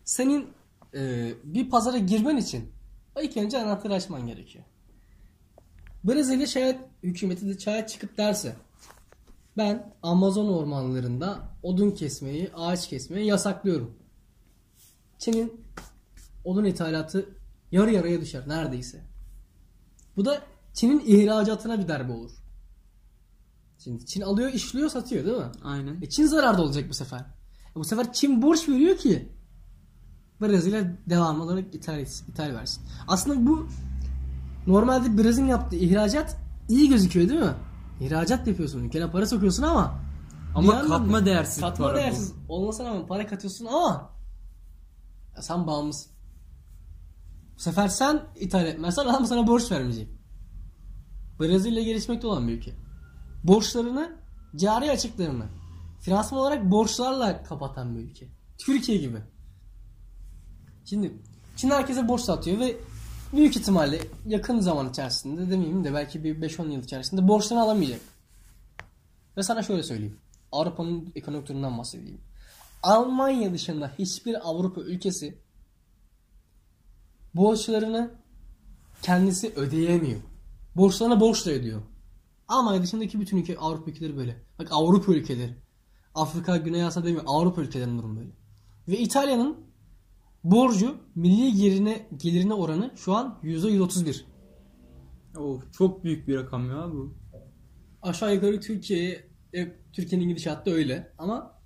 Senin 0.05 0.47
e, 0.95 1.33
bir 1.45 1.71
pazara 1.71 1.99
girmen 1.99 2.37
için 2.37 2.73
ilk 3.23 3.37
önce 3.37 3.63
anahtarı 3.63 3.95
açman 3.95 4.27
gerekiyor. 4.27 4.65
Brezilya 6.05 6.47
şayet 6.47 6.81
hükümeti 7.03 7.49
de 7.49 7.59
şayet 7.59 7.89
çıkıp 7.89 8.19
derse 8.19 8.57
ben 9.57 9.95
Amazon 10.03 10.49
ormanlarında 10.49 11.39
odun 11.63 11.91
kesmeyi, 11.91 12.51
ağaç 12.55 12.89
kesmeyi 12.89 13.27
yasaklıyorum. 13.27 13.95
Çin'in 15.19 15.61
odun 16.45 16.65
ithalatı 16.65 17.29
yarı 17.73 17.93
yarıya 17.93 18.21
düşer 18.21 18.49
neredeyse. 18.49 19.01
Bu 20.17 20.25
da 20.25 20.43
Çin'in 20.73 21.03
ihracatına 21.07 21.81
bir 21.81 21.89
darbe 21.89 22.13
olur. 22.13 22.31
Şimdi 23.79 24.07
Çin 24.07 24.21
alıyor, 24.21 24.53
işliyor, 24.53 24.89
satıyor 24.89 25.25
değil 25.25 25.37
mi? 25.37 25.53
Aynen. 25.65 26.03
E 26.03 26.09
Çin 26.09 26.27
zararda 26.27 26.63
olacak 26.63 26.89
bu 26.89 26.95
sefer. 26.95 27.21
E 27.71 27.75
bu 27.75 27.85
sefer 27.85 28.13
Çin 28.13 28.43
borç 28.43 28.69
veriyor 28.69 28.97
ki 28.97 29.32
Brezilya 30.43 30.97
devam 31.07 31.41
olarak 31.41 31.75
ithal, 31.75 31.99
etsin, 31.99 32.33
ithal 32.33 32.55
versin. 32.55 32.83
Aslında 33.09 33.47
bu 33.47 33.69
normalde 34.67 35.19
Brezilya 35.23 35.49
yaptığı 35.49 35.77
ihracat 35.77 36.37
iyi 36.69 36.89
gözüküyor 36.89 37.29
değil 37.29 37.41
mi? 37.41 37.55
İhracat 38.01 38.47
yapıyorsun, 38.47 38.85
ülkene 38.85 39.11
para 39.11 39.27
sokuyorsun 39.27 39.63
ama 39.63 40.01
Ama 40.55 40.83
bir 40.83 40.89
katma 40.89 41.27
değersiz 41.27 41.61
katma 41.61 41.87
para 41.87 41.95
bu. 41.95 41.99
değersiz 41.99 42.33
olmasına 42.49 42.89
rağmen 42.89 43.07
para 43.07 43.27
katıyorsun 43.27 43.67
ama 43.67 44.11
ya 45.37 45.43
sen 45.43 45.67
bağımlısın. 45.67 46.13
Bu 47.57 47.61
sefer 47.61 47.89
sen 47.89 48.23
ithal 48.41 48.67
etmezsen 48.67 49.07
adam 49.07 49.27
sana 49.27 49.47
borç 49.47 49.73
vermeyecek. 49.73 50.09
Brezilya 51.41 51.83
gelişmekte 51.83 52.27
olan 52.27 52.49
bir 52.49 52.53
ülke. 52.53 52.73
Borçlarını, 53.45 54.17
cari 54.57 54.91
açıklarını 54.91 55.45
finansman 56.01 56.41
olarak 56.41 56.71
borçlarla 56.71 57.43
kapatan 57.43 57.97
bir 57.97 58.01
ülke. 58.01 58.29
Türkiye 58.67 58.99
gibi. 58.99 59.23
Şimdi 60.85 61.13
Çin 61.57 61.71
herkese 61.71 62.09
borç 62.09 62.21
satıyor 62.21 62.59
ve 62.59 62.77
büyük 63.33 63.57
ihtimalle 63.57 64.01
yakın 64.27 64.61
zaman 64.61 64.91
içerisinde 64.91 65.51
demeyeyim 65.51 65.85
de 65.85 65.95
belki 65.95 66.25
bir 66.25 66.37
5-10 66.37 66.73
yıl 66.73 66.83
içerisinde 66.83 67.29
borçlarını 67.29 67.65
alamayacak. 67.65 68.01
Ve 69.37 69.43
sana 69.43 69.63
şöyle 69.63 69.83
söyleyeyim. 69.83 70.19
Avrupa'nın 70.53 71.13
ekonomik 71.15 71.49
durumundan 71.49 71.79
bahsedeyim. 71.79 72.21
Almanya 72.83 73.53
dışında 73.53 73.93
hiçbir 73.99 74.49
Avrupa 74.49 74.81
ülkesi 74.81 75.39
borçlarını 77.35 78.11
kendisi 79.03 79.53
ödeyemiyor. 79.57 80.21
Borçlarını 80.77 81.21
borçla 81.21 81.51
ödüyor. 81.51 81.83
Almanya 82.49 82.83
dışındaki 82.83 83.21
bütün 83.21 83.37
ülke 83.37 83.59
Avrupa 83.59 83.91
ülkeleri 83.91 84.17
böyle. 84.17 84.43
Bak 84.59 84.69
Avrupa 84.71 85.13
ülkeleri. 85.13 85.57
Afrika, 86.15 86.57
Güney 86.57 86.85
Asya 86.85 87.05
demiyor. 87.05 87.25
Avrupa 87.27 87.63
ülkelerinin 87.63 87.99
durumu 87.99 88.17
böyle. 88.17 88.31
Ve 88.89 88.99
İtalya'nın 88.99 89.72
borcu 90.45 90.97
milli 91.15 91.55
gelirine, 91.55 92.09
gelirine 92.17 92.55
oranı 92.55 92.91
şu 92.97 93.15
an 93.15 93.39
%131. 93.43 94.25
Of, 95.37 95.73
çok 95.73 96.05
büyük 96.05 96.29
bir 96.29 96.37
rakam 96.37 96.71
ya 96.71 96.93
bu. 96.93 97.15
Aşağı 98.03 98.35
yukarı 98.35 98.61
Türkiye, 98.61 99.31
e, 99.55 99.77
Türkiye'nin 99.93 100.29
gidişatı 100.29 100.71
öyle. 100.71 101.15
Ama 101.19 101.63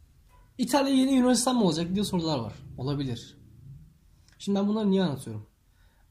İtalya 0.59 0.95
yeni 0.95 1.12
Yunanistan 1.12 1.56
mı 1.56 1.64
olacak 1.64 1.95
diye 1.95 2.04
sorular 2.04 2.38
var. 2.38 2.52
Olabilir. 2.78 3.38
Şimdi 4.38 4.59
ben 4.59 4.68
bunları 4.68 4.90
niye 4.90 5.02
anlatıyorum? 5.02 5.47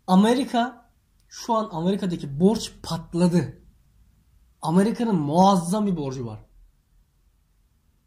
Amerika 0.07 0.91
şu 1.27 1.53
an 1.53 1.69
Amerika'daki 1.71 2.39
borç 2.39 2.71
patladı. 2.83 3.61
Amerika'nın 4.61 5.15
muazzam 5.15 5.87
bir 5.87 5.97
borcu 5.97 6.25
var. 6.25 6.39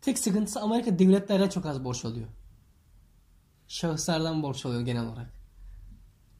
Tek 0.00 0.18
sıkıntısı 0.18 0.60
Amerika 0.60 0.98
devletlerden 0.98 1.48
çok 1.48 1.66
az 1.66 1.84
borç 1.84 2.04
alıyor. 2.04 2.28
Şahıslardan 3.68 4.42
borç 4.42 4.66
alıyor 4.66 4.80
genel 4.80 5.06
olarak. 5.06 5.32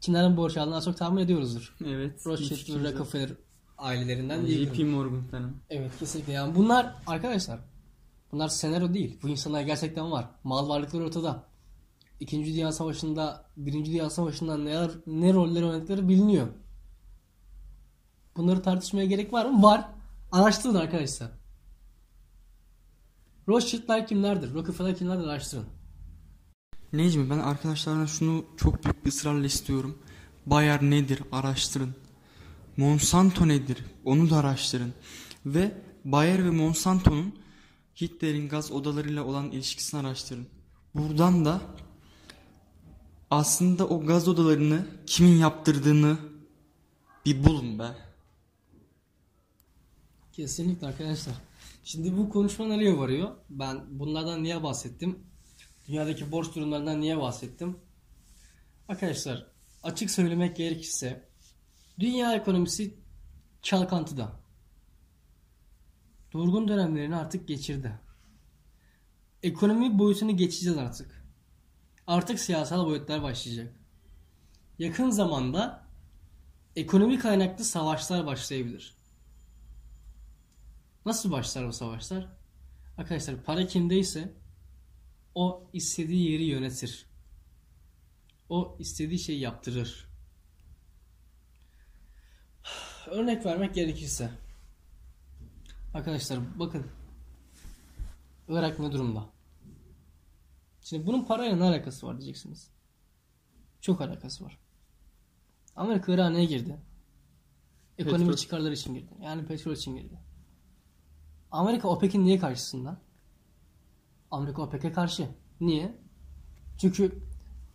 Kimlerden 0.00 0.36
borç 0.36 0.56
aldığını 0.56 0.76
az 0.76 0.84
çok 0.84 0.96
tahmin 0.96 1.22
ediyoruzdur. 1.22 1.76
Evet. 1.86 2.26
Rothschild 2.26 2.74
ve 2.74 2.92
Rockefeller 2.92 3.30
ailelerinden 3.78 4.46
diyebilirim. 4.46 4.74
JP 4.74 4.84
Morgan 4.84 5.22
falan. 5.30 5.52
Evet 5.70 5.92
kesinlikle. 5.98 6.32
Yani 6.32 6.54
bunlar 6.54 6.94
arkadaşlar 7.06 7.60
bunlar 8.32 8.48
senaryo 8.48 8.94
değil. 8.94 9.18
Bu 9.22 9.28
insanlar 9.28 9.60
gerçekten 9.62 10.10
var. 10.10 10.28
Mal 10.44 10.68
varlıkları 10.68 11.04
ortada. 11.04 11.44
İkinci 12.20 12.54
Dünya 12.54 12.72
Savaşı'nda, 12.72 13.44
Birinci 13.56 13.92
Dünya 13.92 14.10
Savaşı'nda 14.10 14.58
neler, 14.58 14.90
ne 15.06 15.32
roller 15.32 15.62
oynadıkları 15.62 16.08
biliniyor. 16.08 16.48
Bunları 18.36 18.62
tartışmaya 18.62 19.06
gerek 19.06 19.32
var 19.32 19.46
mı? 19.46 19.62
Var. 19.62 19.88
Araştırın 20.32 20.74
arkadaşlar. 20.74 21.30
Rothschild'ler 23.48 24.06
kimlerdir? 24.06 24.54
Rockefeller 24.54 24.96
kimlerdir? 24.96 25.26
Araştırın. 25.26 25.66
Necmi 26.92 27.30
ben 27.30 27.38
arkadaşlarına 27.38 28.06
şunu 28.06 28.44
çok 28.56 28.84
büyük 28.84 29.04
bir 29.04 29.10
ısrarla 29.10 29.46
istiyorum. 29.46 29.98
Bayer 30.46 30.82
nedir 30.82 31.22
araştırın. 31.32 31.94
Monsanto 32.76 33.48
nedir 33.48 33.84
onu 34.04 34.30
da 34.30 34.36
araştırın. 34.36 34.92
Ve 35.46 35.82
Bayer 36.04 36.44
ve 36.44 36.50
Monsanto'nun 36.50 37.34
Hitler'in 38.00 38.48
gaz 38.48 38.72
odalarıyla 38.72 39.24
olan 39.24 39.50
ilişkisini 39.50 40.00
araştırın. 40.00 40.46
Buradan 40.94 41.44
da 41.44 41.60
aslında 43.30 43.88
o 43.88 44.06
gaz 44.06 44.28
odalarını 44.28 44.86
kimin 45.06 45.36
yaptırdığını 45.36 46.18
bir 47.26 47.44
bulun 47.44 47.78
be. 47.78 47.88
Kesinlikle 50.32 50.86
arkadaşlar. 50.86 51.34
Şimdi 51.84 52.16
bu 52.16 52.30
konuşma 52.30 52.66
nereye 52.66 52.98
varıyor? 52.98 53.30
Ben 53.50 53.84
bunlardan 53.90 54.42
niye 54.42 54.62
bahsettim? 54.62 55.27
Dünyadaki 55.88 56.32
borç 56.32 56.54
durumlarından 56.54 57.00
niye 57.00 57.18
bahsettim? 57.18 57.78
Arkadaşlar 58.88 59.46
açık 59.82 60.10
söylemek 60.10 60.56
gerekirse 60.56 61.28
dünya 62.00 62.34
ekonomisi 62.34 62.94
çalkantıda. 63.62 64.40
Durgun 66.32 66.68
dönemlerini 66.68 67.16
artık 67.16 67.48
geçirdi. 67.48 68.00
Ekonomi 69.42 69.98
boyutunu 69.98 70.36
geçeceğiz 70.36 70.78
artık. 70.78 71.24
Artık 72.06 72.40
siyasal 72.40 72.86
boyutlar 72.86 73.22
başlayacak. 73.22 73.80
Yakın 74.78 75.10
zamanda 75.10 75.86
ekonomi 76.76 77.18
kaynaklı 77.18 77.64
savaşlar 77.64 78.26
başlayabilir. 78.26 78.96
Nasıl 81.06 81.32
başlar 81.32 81.68
bu 81.68 81.72
savaşlar? 81.72 82.28
Arkadaşlar 82.98 83.42
para 83.42 83.66
kimdeyse 83.66 84.34
o 85.38 85.70
istediği 85.72 86.32
yeri 86.32 86.44
yönetir. 86.44 87.06
O 88.48 88.76
istediği 88.78 89.18
şeyi 89.18 89.40
yaptırır. 89.40 90.08
Örnek 93.06 93.46
vermek 93.46 93.74
gerekirse. 93.74 94.30
Arkadaşlar 95.94 96.58
bakın. 96.58 96.86
Irak 98.48 98.78
ne 98.78 98.92
durumda? 98.92 99.26
Şimdi 100.80 101.06
bunun 101.06 101.24
parayla 101.24 101.56
ne 101.56 101.64
alakası 101.64 102.06
var 102.06 102.20
diyeceksiniz. 102.20 102.70
Çok 103.80 104.00
alakası 104.00 104.44
var. 104.44 104.58
Amerika 105.76 106.12
Irak'a 106.12 106.30
neye 106.30 106.44
girdi? 106.44 106.76
Ekonomi 107.98 108.24
Petrol. 108.24 108.36
çıkarları 108.36 108.74
için 108.74 108.94
girdi. 108.94 109.12
Yani 109.20 109.46
petrol 109.46 109.72
için 109.72 109.96
girdi. 109.96 110.18
Amerika 111.50 111.88
OPEC'in 111.88 112.24
niye 112.24 112.38
karşısında? 112.38 113.07
Amerika 114.30 114.62
OPEC'e 114.62 114.92
karşı. 114.92 115.28
Niye? 115.60 115.98
Çünkü 116.78 117.18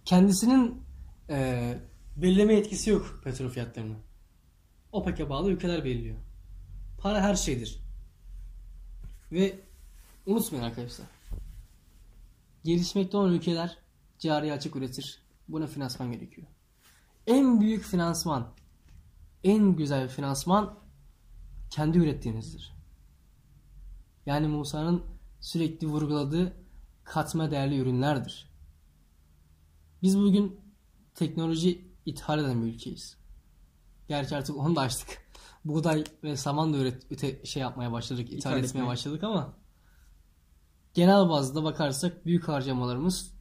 kendisinin 0.06 0.84
e, 1.30 1.78
belirleme 2.16 2.54
etkisi 2.54 2.90
yok 2.90 3.22
petrol 3.24 3.50
fiyatlarını. 3.50 3.96
OPEC'e 4.92 5.30
bağlı 5.30 5.52
ülkeler 5.52 5.86
belirliyor. 5.86 6.18
Para 6.98 7.22
her 7.22 7.36
şeydir. 7.36 7.80
Ve 9.32 9.60
unutmayın 10.26 10.64
arkadaşlar. 10.64 11.08
Gelişmekte 12.64 13.18
olan 13.18 13.34
ülkeler 13.34 13.78
cari 14.20 14.54
açık 14.54 14.76
üretir. 14.76 15.20
Buna 15.48 15.68
finansman 15.68 16.12
gerekiyor. 16.12 16.48
En 17.28 17.62
büyük 17.62 17.84
finansman, 17.84 18.54
en 19.44 19.76
güzel 19.76 20.10
finansman 20.10 20.80
kendi 21.70 21.98
ürettiğinizdir. 21.98 22.74
Yani 24.26 24.48
Musa'nın 24.48 25.13
sürekli 25.44 25.88
vurguladığı 25.88 26.54
katma 27.04 27.52
değerli 27.52 27.78
ürünlerdir. 27.78 28.50
Biz 30.02 30.18
bugün 30.18 30.62
teknoloji 31.16 31.88
ithal 32.06 32.40
eden 32.40 32.64
bir 32.64 32.68
ülkeyiz. 32.74 33.18
Gerçi 34.08 34.36
artık 34.36 34.58
onu 34.58 34.76
da 34.76 34.82
açtık. 34.82 35.30
Buğday 35.66 36.04
ve 36.24 36.38
saman 36.38 36.74
da 36.74 36.78
üret, 36.78 37.12
üte, 37.12 37.46
şey 37.46 37.62
yapmaya 37.62 37.92
başladık, 37.92 38.28
ithal, 38.28 38.38
İthal 38.38 38.52
etmeye 38.52 38.68
etmeye. 38.68 38.88
başladık 38.88 39.24
ama 39.24 39.54
genel 40.94 41.30
bazda 41.30 41.64
bakarsak 41.64 42.26
büyük 42.26 42.48
harcamalarımız 42.48 43.34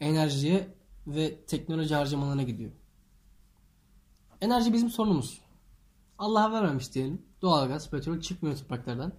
enerjiye 0.00 0.74
ve 1.06 1.44
teknoloji 1.46 1.94
harcamalarına 1.94 2.42
gidiyor. 2.42 2.72
Enerji 4.40 4.72
bizim 4.72 4.90
sorunumuz. 4.90 5.40
Allah'a 6.18 6.52
vermemiş 6.52 6.94
diyelim. 6.94 7.22
Doğalgaz, 7.42 7.90
petrol 7.90 8.20
çıkmıyor 8.20 8.56
topraklardan. 8.56 9.12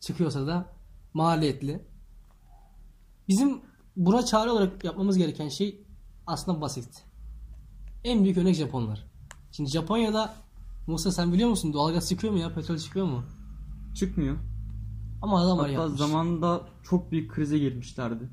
Çıkıyorsa 0.00 0.46
da 0.46 0.77
maliyetli. 1.18 1.86
Bizim 3.28 3.60
buna 3.96 4.24
çare 4.24 4.50
olarak 4.50 4.84
yapmamız 4.84 5.18
gereken 5.18 5.48
şey 5.48 5.86
aslında 6.26 6.60
basit. 6.60 7.04
En 8.04 8.24
büyük 8.24 8.36
örnek 8.38 8.54
Japonlar. 8.54 9.06
Şimdi 9.52 9.70
Japonya'da 9.70 10.34
Musa 10.86 11.12
sen 11.12 11.32
biliyor 11.32 11.48
musun 11.48 11.72
doğalgaz 11.72 12.08
çıkıyor 12.08 12.32
mu 12.32 12.38
ya 12.38 12.54
petrol 12.54 12.78
çıkıyor 12.78 13.06
mu? 13.06 13.24
Çıkmıyor. 13.94 14.36
Ama 15.22 15.40
adamlar 15.42 15.70
Hatta 15.70 15.82
yapmış. 15.82 15.98
zamanında 15.98 16.68
çok 16.82 17.12
büyük 17.12 17.30
krize 17.30 17.58
girmişlerdi. 17.58 18.28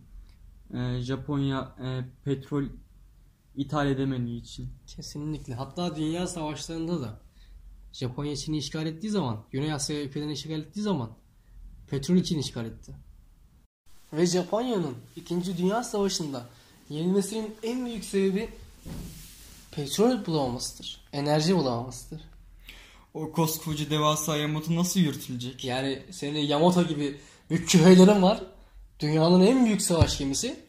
Ee, 0.73 0.99
Japonya 1.01 1.75
e, 1.83 2.05
petrol 2.23 2.63
ithal 3.55 3.87
edemediği 3.87 4.41
için. 4.41 4.69
Kesinlikle. 4.87 5.53
Hatta 5.53 5.95
dünya 5.95 6.27
savaşlarında 6.27 7.01
da 7.01 7.21
Japonya 7.93 8.35
Çin'i 8.35 8.57
işgal 8.57 8.85
ettiği 8.85 9.09
zaman, 9.09 9.43
Güney 9.51 9.73
Asya 9.73 10.03
ülkelerini 10.03 10.33
işgal 10.33 10.59
ettiği 10.59 10.81
zaman 10.81 11.09
petrol 11.89 12.15
için 12.15 12.39
işgal 12.39 12.65
etti. 12.65 12.91
Ve 14.13 14.25
Japonya'nın 14.25 14.95
2. 15.15 15.57
Dünya 15.57 15.83
Savaşı'nda 15.83 16.45
yenilmesinin 16.89 17.55
en 17.63 17.85
büyük 17.85 18.05
sebebi 18.05 18.49
petrol 19.71 20.25
bulamamasıdır. 20.25 21.01
Enerji 21.13 21.55
bulamamasıdır. 21.55 22.21
O 23.13 23.31
koskoca 23.31 23.89
devasa 23.89 24.37
Yamato 24.37 24.75
nasıl 24.75 24.99
yürütülecek? 24.99 25.65
Yani 25.65 26.03
senin 26.11 26.39
Yamato 26.39 26.87
gibi 26.87 27.17
büyük 27.49 27.69
küheylerin 27.69 28.21
var. 28.21 28.43
Dünyanın 28.99 29.41
en 29.41 29.65
büyük 29.65 29.81
savaş 29.81 30.17
gemisi. 30.17 30.59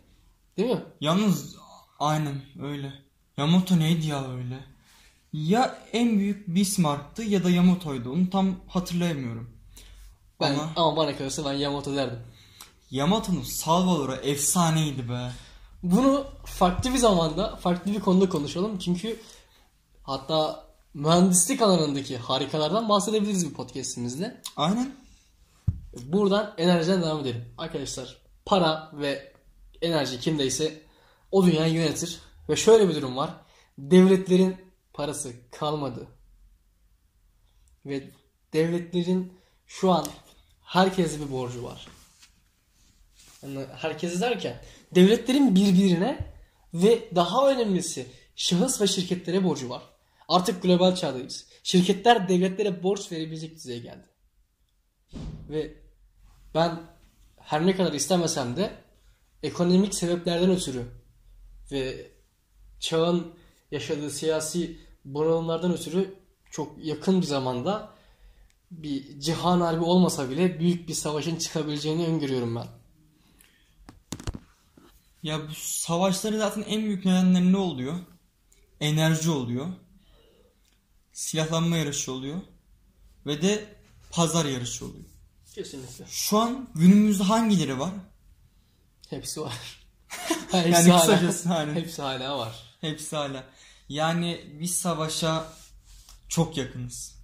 Değil 0.56 0.70
mi? 0.70 0.82
Yalnız 1.00 1.56
aynen 1.98 2.42
öyle. 2.62 2.92
Yamato 3.36 3.78
neydi 3.78 4.06
ya 4.06 4.32
öyle? 4.32 4.58
Ya 5.32 5.78
en 5.92 6.18
büyük 6.18 6.48
Bismarck'tı 6.48 7.22
ya 7.22 7.44
da 7.44 7.50
Yamato'ydu. 7.50 8.10
Onu 8.10 8.30
tam 8.30 8.56
hatırlayamıyorum. 8.68 9.55
Ben, 10.40 10.54
Ama 10.54 10.72
ama 10.76 10.96
bana 10.96 11.16
kalırsa 11.16 11.44
ben 11.44 11.52
Yamato 11.52 11.96
derdim. 11.96 12.18
Yamato'nun 12.90 13.42
Salvador'u 13.42 14.14
efsaneydi 14.14 15.08
be. 15.08 15.30
Bunu 15.82 16.26
farklı 16.44 16.92
bir 16.92 16.98
zamanda, 16.98 17.56
farklı 17.56 17.92
bir 17.92 18.00
konuda 18.00 18.28
konuşalım. 18.28 18.78
Çünkü 18.78 19.20
hatta 20.02 20.66
mühendislik 20.94 21.62
alanındaki 21.62 22.18
harikalardan 22.18 22.88
bahsedebiliriz 22.88 23.50
bu 23.50 23.54
podcastimizde. 23.54 24.42
Aynen. 24.56 24.94
Buradan 26.02 26.54
enerjiden 26.58 27.02
devam 27.02 27.20
edelim. 27.20 27.44
Arkadaşlar 27.58 28.16
para 28.44 28.90
ve 28.92 29.32
enerji 29.82 30.20
kimdeyse 30.20 30.82
o 31.30 31.46
dünyayı 31.46 31.74
yönetir. 31.74 32.20
Ve 32.48 32.56
şöyle 32.56 32.88
bir 32.88 32.94
durum 32.94 33.16
var. 33.16 33.30
Devletlerin 33.78 34.56
parası 34.92 35.32
kalmadı. 35.50 36.06
Ve 37.86 38.10
devletlerin 38.52 39.32
şu 39.66 39.92
an 39.92 40.06
herkese 40.66 41.20
bir 41.20 41.32
borcu 41.32 41.64
var. 41.64 41.86
Yani 43.42 43.66
herkese 43.76 44.20
derken 44.20 44.62
devletlerin 44.94 45.54
birbirine 45.54 46.32
ve 46.74 47.08
daha 47.14 47.50
önemlisi 47.50 48.06
şahıs 48.36 48.80
ve 48.80 48.86
şirketlere 48.86 49.44
borcu 49.44 49.68
var. 49.68 49.82
Artık 50.28 50.62
global 50.62 50.94
çağdayız. 50.94 51.46
Şirketler 51.62 52.28
devletlere 52.28 52.82
borç 52.82 53.12
verebilecek 53.12 53.54
düzeye 53.56 53.78
geldi. 53.78 54.06
Ve 55.50 55.74
ben 56.54 56.80
her 57.36 57.66
ne 57.66 57.76
kadar 57.76 57.92
istemesem 57.92 58.56
de 58.56 58.70
ekonomik 59.42 59.94
sebeplerden 59.94 60.50
ötürü 60.50 60.84
ve 61.72 62.10
çağın 62.80 63.34
yaşadığı 63.70 64.10
siyasi 64.10 64.80
bunalımlardan 65.04 65.72
ötürü 65.72 66.14
çok 66.50 66.84
yakın 66.84 67.20
bir 67.20 67.26
zamanda 67.26 67.95
bir 68.70 69.20
cihan 69.20 69.60
harbi 69.60 69.84
olmasa 69.84 70.30
bile 70.30 70.60
büyük 70.60 70.88
bir 70.88 70.94
savaşın 70.94 71.36
çıkabileceğini 71.36 72.06
öngörüyorum 72.06 72.56
ben. 72.56 72.66
Ya 75.22 75.48
bu 75.48 75.54
savaşları 75.54 76.38
zaten 76.38 76.62
en 76.62 76.82
büyük 76.82 77.04
nedenleri 77.04 77.52
ne 77.52 77.56
oluyor? 77.56 77.98
Enerji 78.80 79.30
oluyor. 79.30 79.66
Silahlanma 81.12 81.76
yarışı 81.76 82.12
oluyor. 82.12 82.40
Ve 83.26 83.42
de 83.42 83.64
pazar 84.10 84.44
yarışı 84.44 84.84
oluyor. 84.84 85.04
Kesinlikle. 85.54 86.04
Şu 86.08 86.38
an 86.38 86.68
günümüzde 86.74 87.22
hangileri 87.22 87.78
var? 87.78 87.92
Hepsi 89.10 89.40
var. 89.40 89.86
Hepsi 90.50 90.70
Yani 90.70 90.90
hala, 90.90 91.00
kısacası 91.00 91.48
hani. 91.48 91.72
hepsi 91.80 92.02
hala 92.02 92.38
var. 92.38 92.76
Hepsi 92.80 93.16
hala. 93.16 93.44
Yani 93.88 94.40
biz 94.60 94.76
savaşa 94.78 95.52
çok 96.28 96.56
yakınız. 96.56 97.15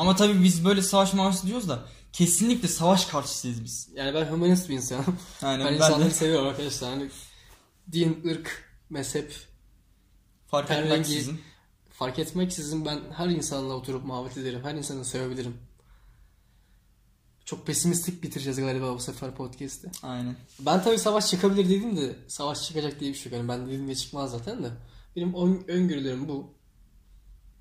Ama 0.00 0.16
tabii 0.16 0.44
biz 0.44 0.64
böyle 0.64 0.82
savaş 0.82 1.14
mavaş 1.14 1.42
diyoruz 1.44 1.68
da 1.68 1.84
kesinlikle 2.12 2.68
savaş 2.68 3.06
karşısıyız 3.06 3.64
biz. 3.64 3.88
Yani 3.94 4.14
ben 4.14 4.26
humanist 4.26 4.68
bir 4.68 4.74
insanım. 4.74 5.04
Yani 5.42 5.64
ben 5.64 5.66
ben 5.70 5.74
insanları 5.74 6.04
de 6.04 6.14
seviyorum 6.14 6.48
arkadaşlar. 6.48 6.90
Hani 6.90 7.10
din, 7.92 8.22
ırk, 8.30 8.64
mezhep 8.90 9.34
fark 10.46 10.68
ten 10.68 10.82
rengi- 10.82 10.86
etmeksizin. 10.92 11.40
fark 11.92 12.18
etmeksizin 12.18 12.84
ben 12.84 13.00
her 13.16 13.26
insanla 13.28 13.74
oturup 13.74 14.04
muhabbet 14.04 14.36
ederim. 14.36 14.60
Her 14.64 14.74
insanı 14.74 15.04
sevebilirim. 15.04 15.56
Çok 17.44 17.66
pesimistik 17.66 18.22
bitireceğiz 18.22 18.58
galiba 18.60 18.94
bu 18.94 18.98
sefer 19.00 19.34
podcast'i. 19.34 19.90
Aynen. 20.02 20.36
Ben 20.60 20.82
tabii 20.82 20.98
savaş 20.98 21.26
çıkabilir 21.30 21.68
dedim 21.68 21.96
de 21.96 22.16
savaş 22.28 22.62
çıkacak 22.68 23.00
diye 23.00 23.12
bir 23.12 23.18
şey 23.18 23.32
yok. 23.32 23.38
Yani 23.38 23.48
ben 23.48 23.66
dedim 23.66 23.88
de 23.88 23.94
çıkmaz 23.94 24.30
zaten 24.30 24.62
de. 24.64 24.70
Benim 25.16 25.34
ön- 25.34 25.64
öngörülerim 25.68 26.28
bu. 26.28 26.59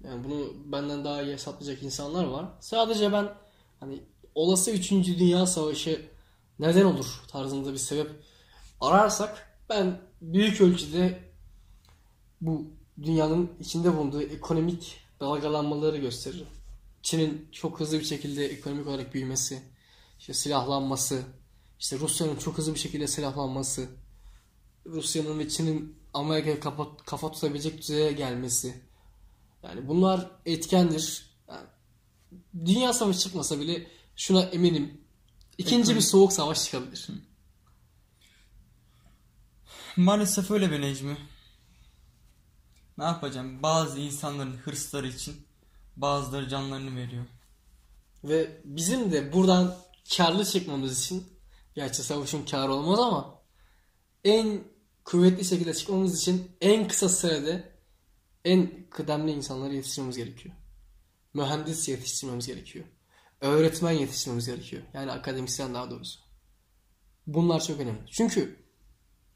Yani 0.03 0.23
bunu 0.23 0.53
benden 0.71 1.05
daha 1.05 1.21
iyi 1.21 1.33
hesaplayacak 1.33 1.83
insanlar 1.83 2.25
var. 2.25 2.45
Sadece 2.59 3.11
ben 3.11 3.33
hani 3.79 4.03
olası 4.35 4.71
3. 4.71 4.91
Dünya 4.91 5.45
Savaşı 5.45 6.05
neden 6.59 6.85
olur 6.85 7.21
tarzında 7.27 7.73
bir 7.73 7.77
sebep 7.77 8.11
ararsak 8.81 9.59
ben 9.69 10.01
büyük 10.21 10.61
ölçüde 10.61 11.19
bu 12.41 12.65
dünyanın 13.01 13.51
içinde 13.59 13.97
bulunduğu 13.97 14.21
ekonomik 14.21 14.97
dalgalanmaları 15.19 15.97
gösteririm. 15.97 16.47
Çin'in 17.01 17.47
çok 17.51 17.79
hızlı 17.79 17.99
bir 17.99 18.05
şekilde 18.05 18.45
ekonomik 18.45 18.87
olarak 18.87 19.13
büyümesi, 19.13 19.61
işte 20.19 20.33
silahlanması, 20.33 21.21
işte 21.79 21.99
Rusya'nın 21.99 22.35
çok 22.35 22.57
hızlı 22.57 22.73
bir 22.73 22.79
şekilde 22.79 23.07
silahlanması, 23.07 23.87
Rusya'nın 24.85 25.39
ve 25.39 25.49
Çin'in 25.49 25.95
Amerika'ya 26.13 26.59
kafa, 26.59 26.97
kafa 26.97 27.31
tutabilecek 27.31 27.77
düzeye 27.77 28.11
gelmesi. 28.11 28.88
Yani 29.63 29.87
bunlar 29.87 30.31
etkendir. 30.45 31.25
Yani 31.49 31.67
dünya 32.65 32.93
savaşı 32.93 33.19
çıkmasa 33.19 33.59
bile 33.59 33.87
şuna 34.15 34.41
eminim. 34.41 35.01
İkinci 35.57 35.95
bir 35.95 36.01
soğuk 36.01 36.33
savaş 36.33 36.63
çıkabilir. 36.63 37.07
Maalesef 39.97 40.51
öyle 40.51 40.71
be 40.71 40.81
Necmi. 40.81 41.17
Ne 42.97 43.03
yapacağım? 43.03 43.63
Bazı 43.63 43.99
insanların 43.99 44.57
hırsları 44.57 45.07
için 45.07 45.47
bazıları 45.95 46.49
canlarını 46.49 46.95
veriyor. 46.95 47.25
Ve 48.23 48.61
bizim 48.65 49.11
de 49.11 49.33
buradan 49.33 49.75
karlı 50.17 50.45
çıkmamız 50.45 50.99
için 50.99 51.27
gerçi 51.75 52.03
savaşın 52.03 52.45
karı 52.45 52.73
olmaz 52.73 52.99
ama 52.99 53.41
en 54.23 54.63
kuvvetli 55.03 55.45
şekilde 55.45 55.73
çıkmamız 55.73 56.21
için 56.21 56.51
en 56.61 56.87
kısa 56.87 57.09
sürede 57.09 57.78
en 58.45 58.89
kıdemli 58.89 59.31
insanları 59.31 59.73
yetiştirmemiz 59.75 60.17
gerekiyor. 60.17 60.55
Mühendis 61.33 61.89
yetiştirmemiz 61.89 62.47
gerekiyor. 62.47 62.85
Öğretmen 63.41 63.91
yetiştirmemiz 63.91 64.45
gerekiyor. 64.47 64.83
Yani 64.93 65.11
akademisyen 65.11 65.73
daha 65.73 65.89
doğrusu. 65.91 66.19
Bunlar 67.27 67.63
çok 67.63 67.79
önemli. 67.79 67.99
Çünkü 68.11 68.59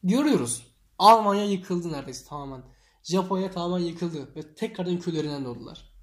görüyoruz. 0.04 0.68
Almanya 0.98 1.46
yıkıldı 1.46 1.92
neredeyse 1.92 2.26
tamamen. 2.26 2.64
Japonya 3.04 3.52
tamamen 3.52 3.84
yıkıldı 3.86 4.36
ve 4.36 4.56
tekrardan 4.56 5.00
küllerinden 5.00 5.46
doğdular. 5.46 5.94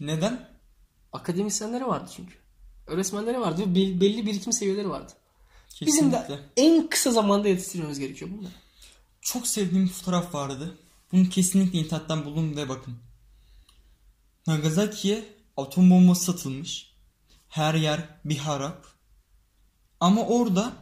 Neden? 0.00 0.48
Akademisyenleri 1.12 1.86
vardı 1.86 2.10
çünkü. 2.16 2.34
Öğretmenleri 2.86 3.40
vardı 3.40 3.60
ve 3.60 3.74
bel- 3.74 4.00
belli 4.00 4.26
birikim 4.26 4.52
seviyeleri 4.52 4.90
vardı. 4.90 5.12
Bizim 5.80 6.10
Kesinlikle. 6.10 6.28
de 6.28 6.40
en 6.56 6.88
kısa 6.88 7.10
zamanda 7.10 7.48
yetiştirmemiz 7.48 7.98
gerekiyor 7.98 8.30
bunları. 8.30 8.52
Çok 9.20 9.46
sevdiğim 9.46 9.88
fotoğraf 9.88 10.34
vardı. 10.34 10.78
Bunu 11.12 11.28
kesinlikle 11.28 11.78
internetten 11.78 12.24
buldum 12.24 12.56
ve 12.56 12.68
bakın. 12.68 12.98
Nagasaki'ye 14.46 15.24
atom 15.56 15.90
bombası 15.90 16.24
satılmış. 16.24 16.94
Her 17.48 17.74
yer 17.74 18.08
bir 18.24 18.38
harap. 18.38 18.86
Ama 20.00 20.26
orada 20.26 20.72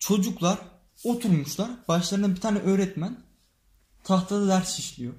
çocuklar 0.00 0.58
oturmuşlar. 1.04 1.70
Başlarında 1.88 2.30
bir 2.30 2.40
tane 2.40 2.58
öğretmen 2.58 3.20
tahtada 4.04 4.48
ders 4.48 4.78
işliyor. 4.78 5.14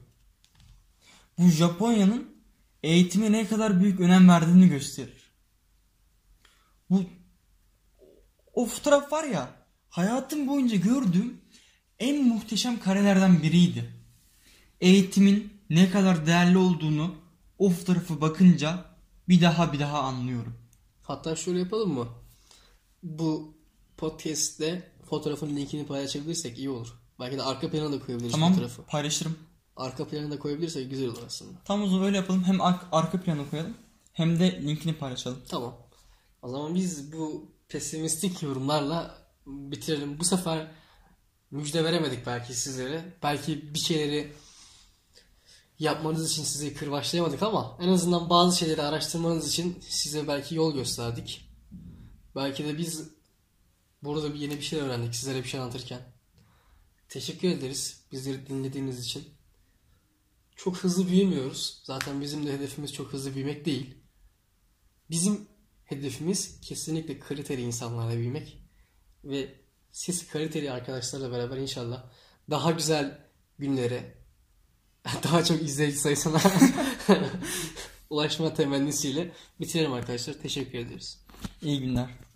Bu 1.37 1.49
Japonya'nın 1.49 2.37
eğitime 2.83 3.31
ne 3.31 3.47
kadar 3.47 3.79
büyük 3.79 3.99
önem 3.99 4.29
verdiğini 4.29 4.69
gösterir. 4.69 5.31
Bu 6.89 7.03
o 8.53 8.65
fotoğraf 8.65 9.11
var 9.11 9.23
ya 9.23 9.49
hayatım 9.89 10.47
boyunca 10.47 10.77
gördüğüm 10.77 11.41
en 11.99 12.27
muhteşem 12.27 12.79
karelerden 12.79 13.43
biriydi. 13.43 13.96
Eğitimin 14.81 15.53
ne 15.69 15.89
kadar 15.91 16.25
değerli 16.25 16.57
olduğunu 16.57 17.15
o 17.57 17.69
fotoğrafı 17.69 18.21
bakınca 18.21 18.85
bir 19.29 19.41
daha 19.41 19.73
bir 19.73 19.79
daha 19.79 19.99
anlıyorum. 20.01 20.53
Hatta 21.03 21.35
şöyle 21.35 21.59
yapalım 21.59 21.93
mı? 21.93 22.07
Bu 23.03 23.53
podcast'te 23.97 24.91
fotoğrafın 25.09 25.55
linkini 25.55 25.85
paylaşabilirsek 25.85 26.57
iyi 26.57 26.69
olur. 26.69 26.87
Belki 27.19 27.37
de 27.37 27.43
arka 27.43 27.71
plana 27.71 27.91
da 27.91 27.99
koyabiliriz 27.99 28.31
Tamam 28.31 28.53
fotoğrafı. 28.53 28.83
paylaşırım. 28.83 29.37
Arka 29.75 30.07
plana 30.07 30.31
da 30.31 30.39
koyabilirsek 30.39 30.89
güzel 30.89 31.07
olur 31.07 31.23
aslında. 31.27 31.51
Tam 31.65 31.83
o 31.83 31.87
zaman 31.87 32.03
öyle 32.05 32.17
yapalım. 32.17 32.43
Hem 32.43 32.61
ar- 32.61 32.79
arka 32.91 33.21
planı 33.21 33.49
koyalım 33.49 33.73
hem 34.13 34.39
de 34.39 34.61
linkini 34.61 34.93
paylaşalım. 34.93 35.39
Tamam. 35.49 35.77
O 36.41 36.49
zaman 36.49 36.75
biz 36.75 37.13
bu 37.13 37.51
pesimistik 37.69 38.43
yorumlarla 38.43 39.17
bitirelim. 39.45 40.19
Bu 40.19 40.23
sefer 40.25 40.71
müjde 41.51 41.83
veremedik 41.83 42.25
belki 42.25 42.53
sizlere. 42.53 43.17
Belki 43.23 43.73
bir 43.73 43.79
şeyleri 43.79 44.33
yapmanız 45.79 46.31
için 46.31 46.43
sizi 46.43 46.73
kırbaçlayamadık 46.73 47.43
ama 47.43 47.77
en 47.81 47.87
azından 47.87 48.29
bazı 48.29 48.57
şeyleri 48.57 48.81
araştırmanız 48.81 49.47
için 49.49 49.79
size 49.89 50.27
belki 50.27 50.55
yol 50.55 50.73
gösterdik. 50.73 51.49
Belki 52.35 52.65
de 52.65 52.77
biz 52.77 53.09
burada 54.03 54.33
bir 54.33 54.39
yeni 54.39 54.57
bir 54.57 54.61
şey 54.61 54.79
öğrendik 54.79 55.15
sizlere 55.15 55.43
bir 55.43 55.47
şey 55.47 55.59
anlatırken. 55.59 56.01
Teşekkür 57.09 57.47
ederiz 57.47 58.03
bizleri 58.11 58.47
dinlediğiniz 58.47 58.99
için. 58.99 59.27
Çok 60.55 60.77
hızlı 60.77 61.07
büyümüyoruz. 61.07 61.81
Zaten 61.83 62.21
bizim 62.21 62.47
de 62.47 62.53
hedefimiz 62.53 62.93
çok 62.93 63.13
hızlı 63.13 63.35
büyümek 63.35 63.65
değil. 63.65 63.97
Bizim 65.09 65.47
hedefimiz 65.85 66.61
kesinlikle 66.61 67.19
kaliteli 67.19 67.61
insanlarla 67.61 68.17
büyümek. 68.17 68.63
Ve 69.23 69.55
siz 69.91 70.27
kaliteli 70.27 70.71
arkadaşlarla 70.71 71.31
beraber 71.31 71.57
inşallah 71.57 72.09
daha 72.49 72.71
güzel 72.71 73.27
günlere, 73.59 74.16
daha 75.23 75.43
çok 75.43 75.61
izleyici 75.61 75.97
sayısına 75.97 76.39
ulaşma 78.09 78.53
temennisiyle 78.53 79.31
bitirelim 79.59 79.93
arkadaşlar. 79.93 80.33
Teşekkür 80.33 80.77
ederiz. 80.77 81.19
İyi 81.61 81.79
günler. 81.79 82.26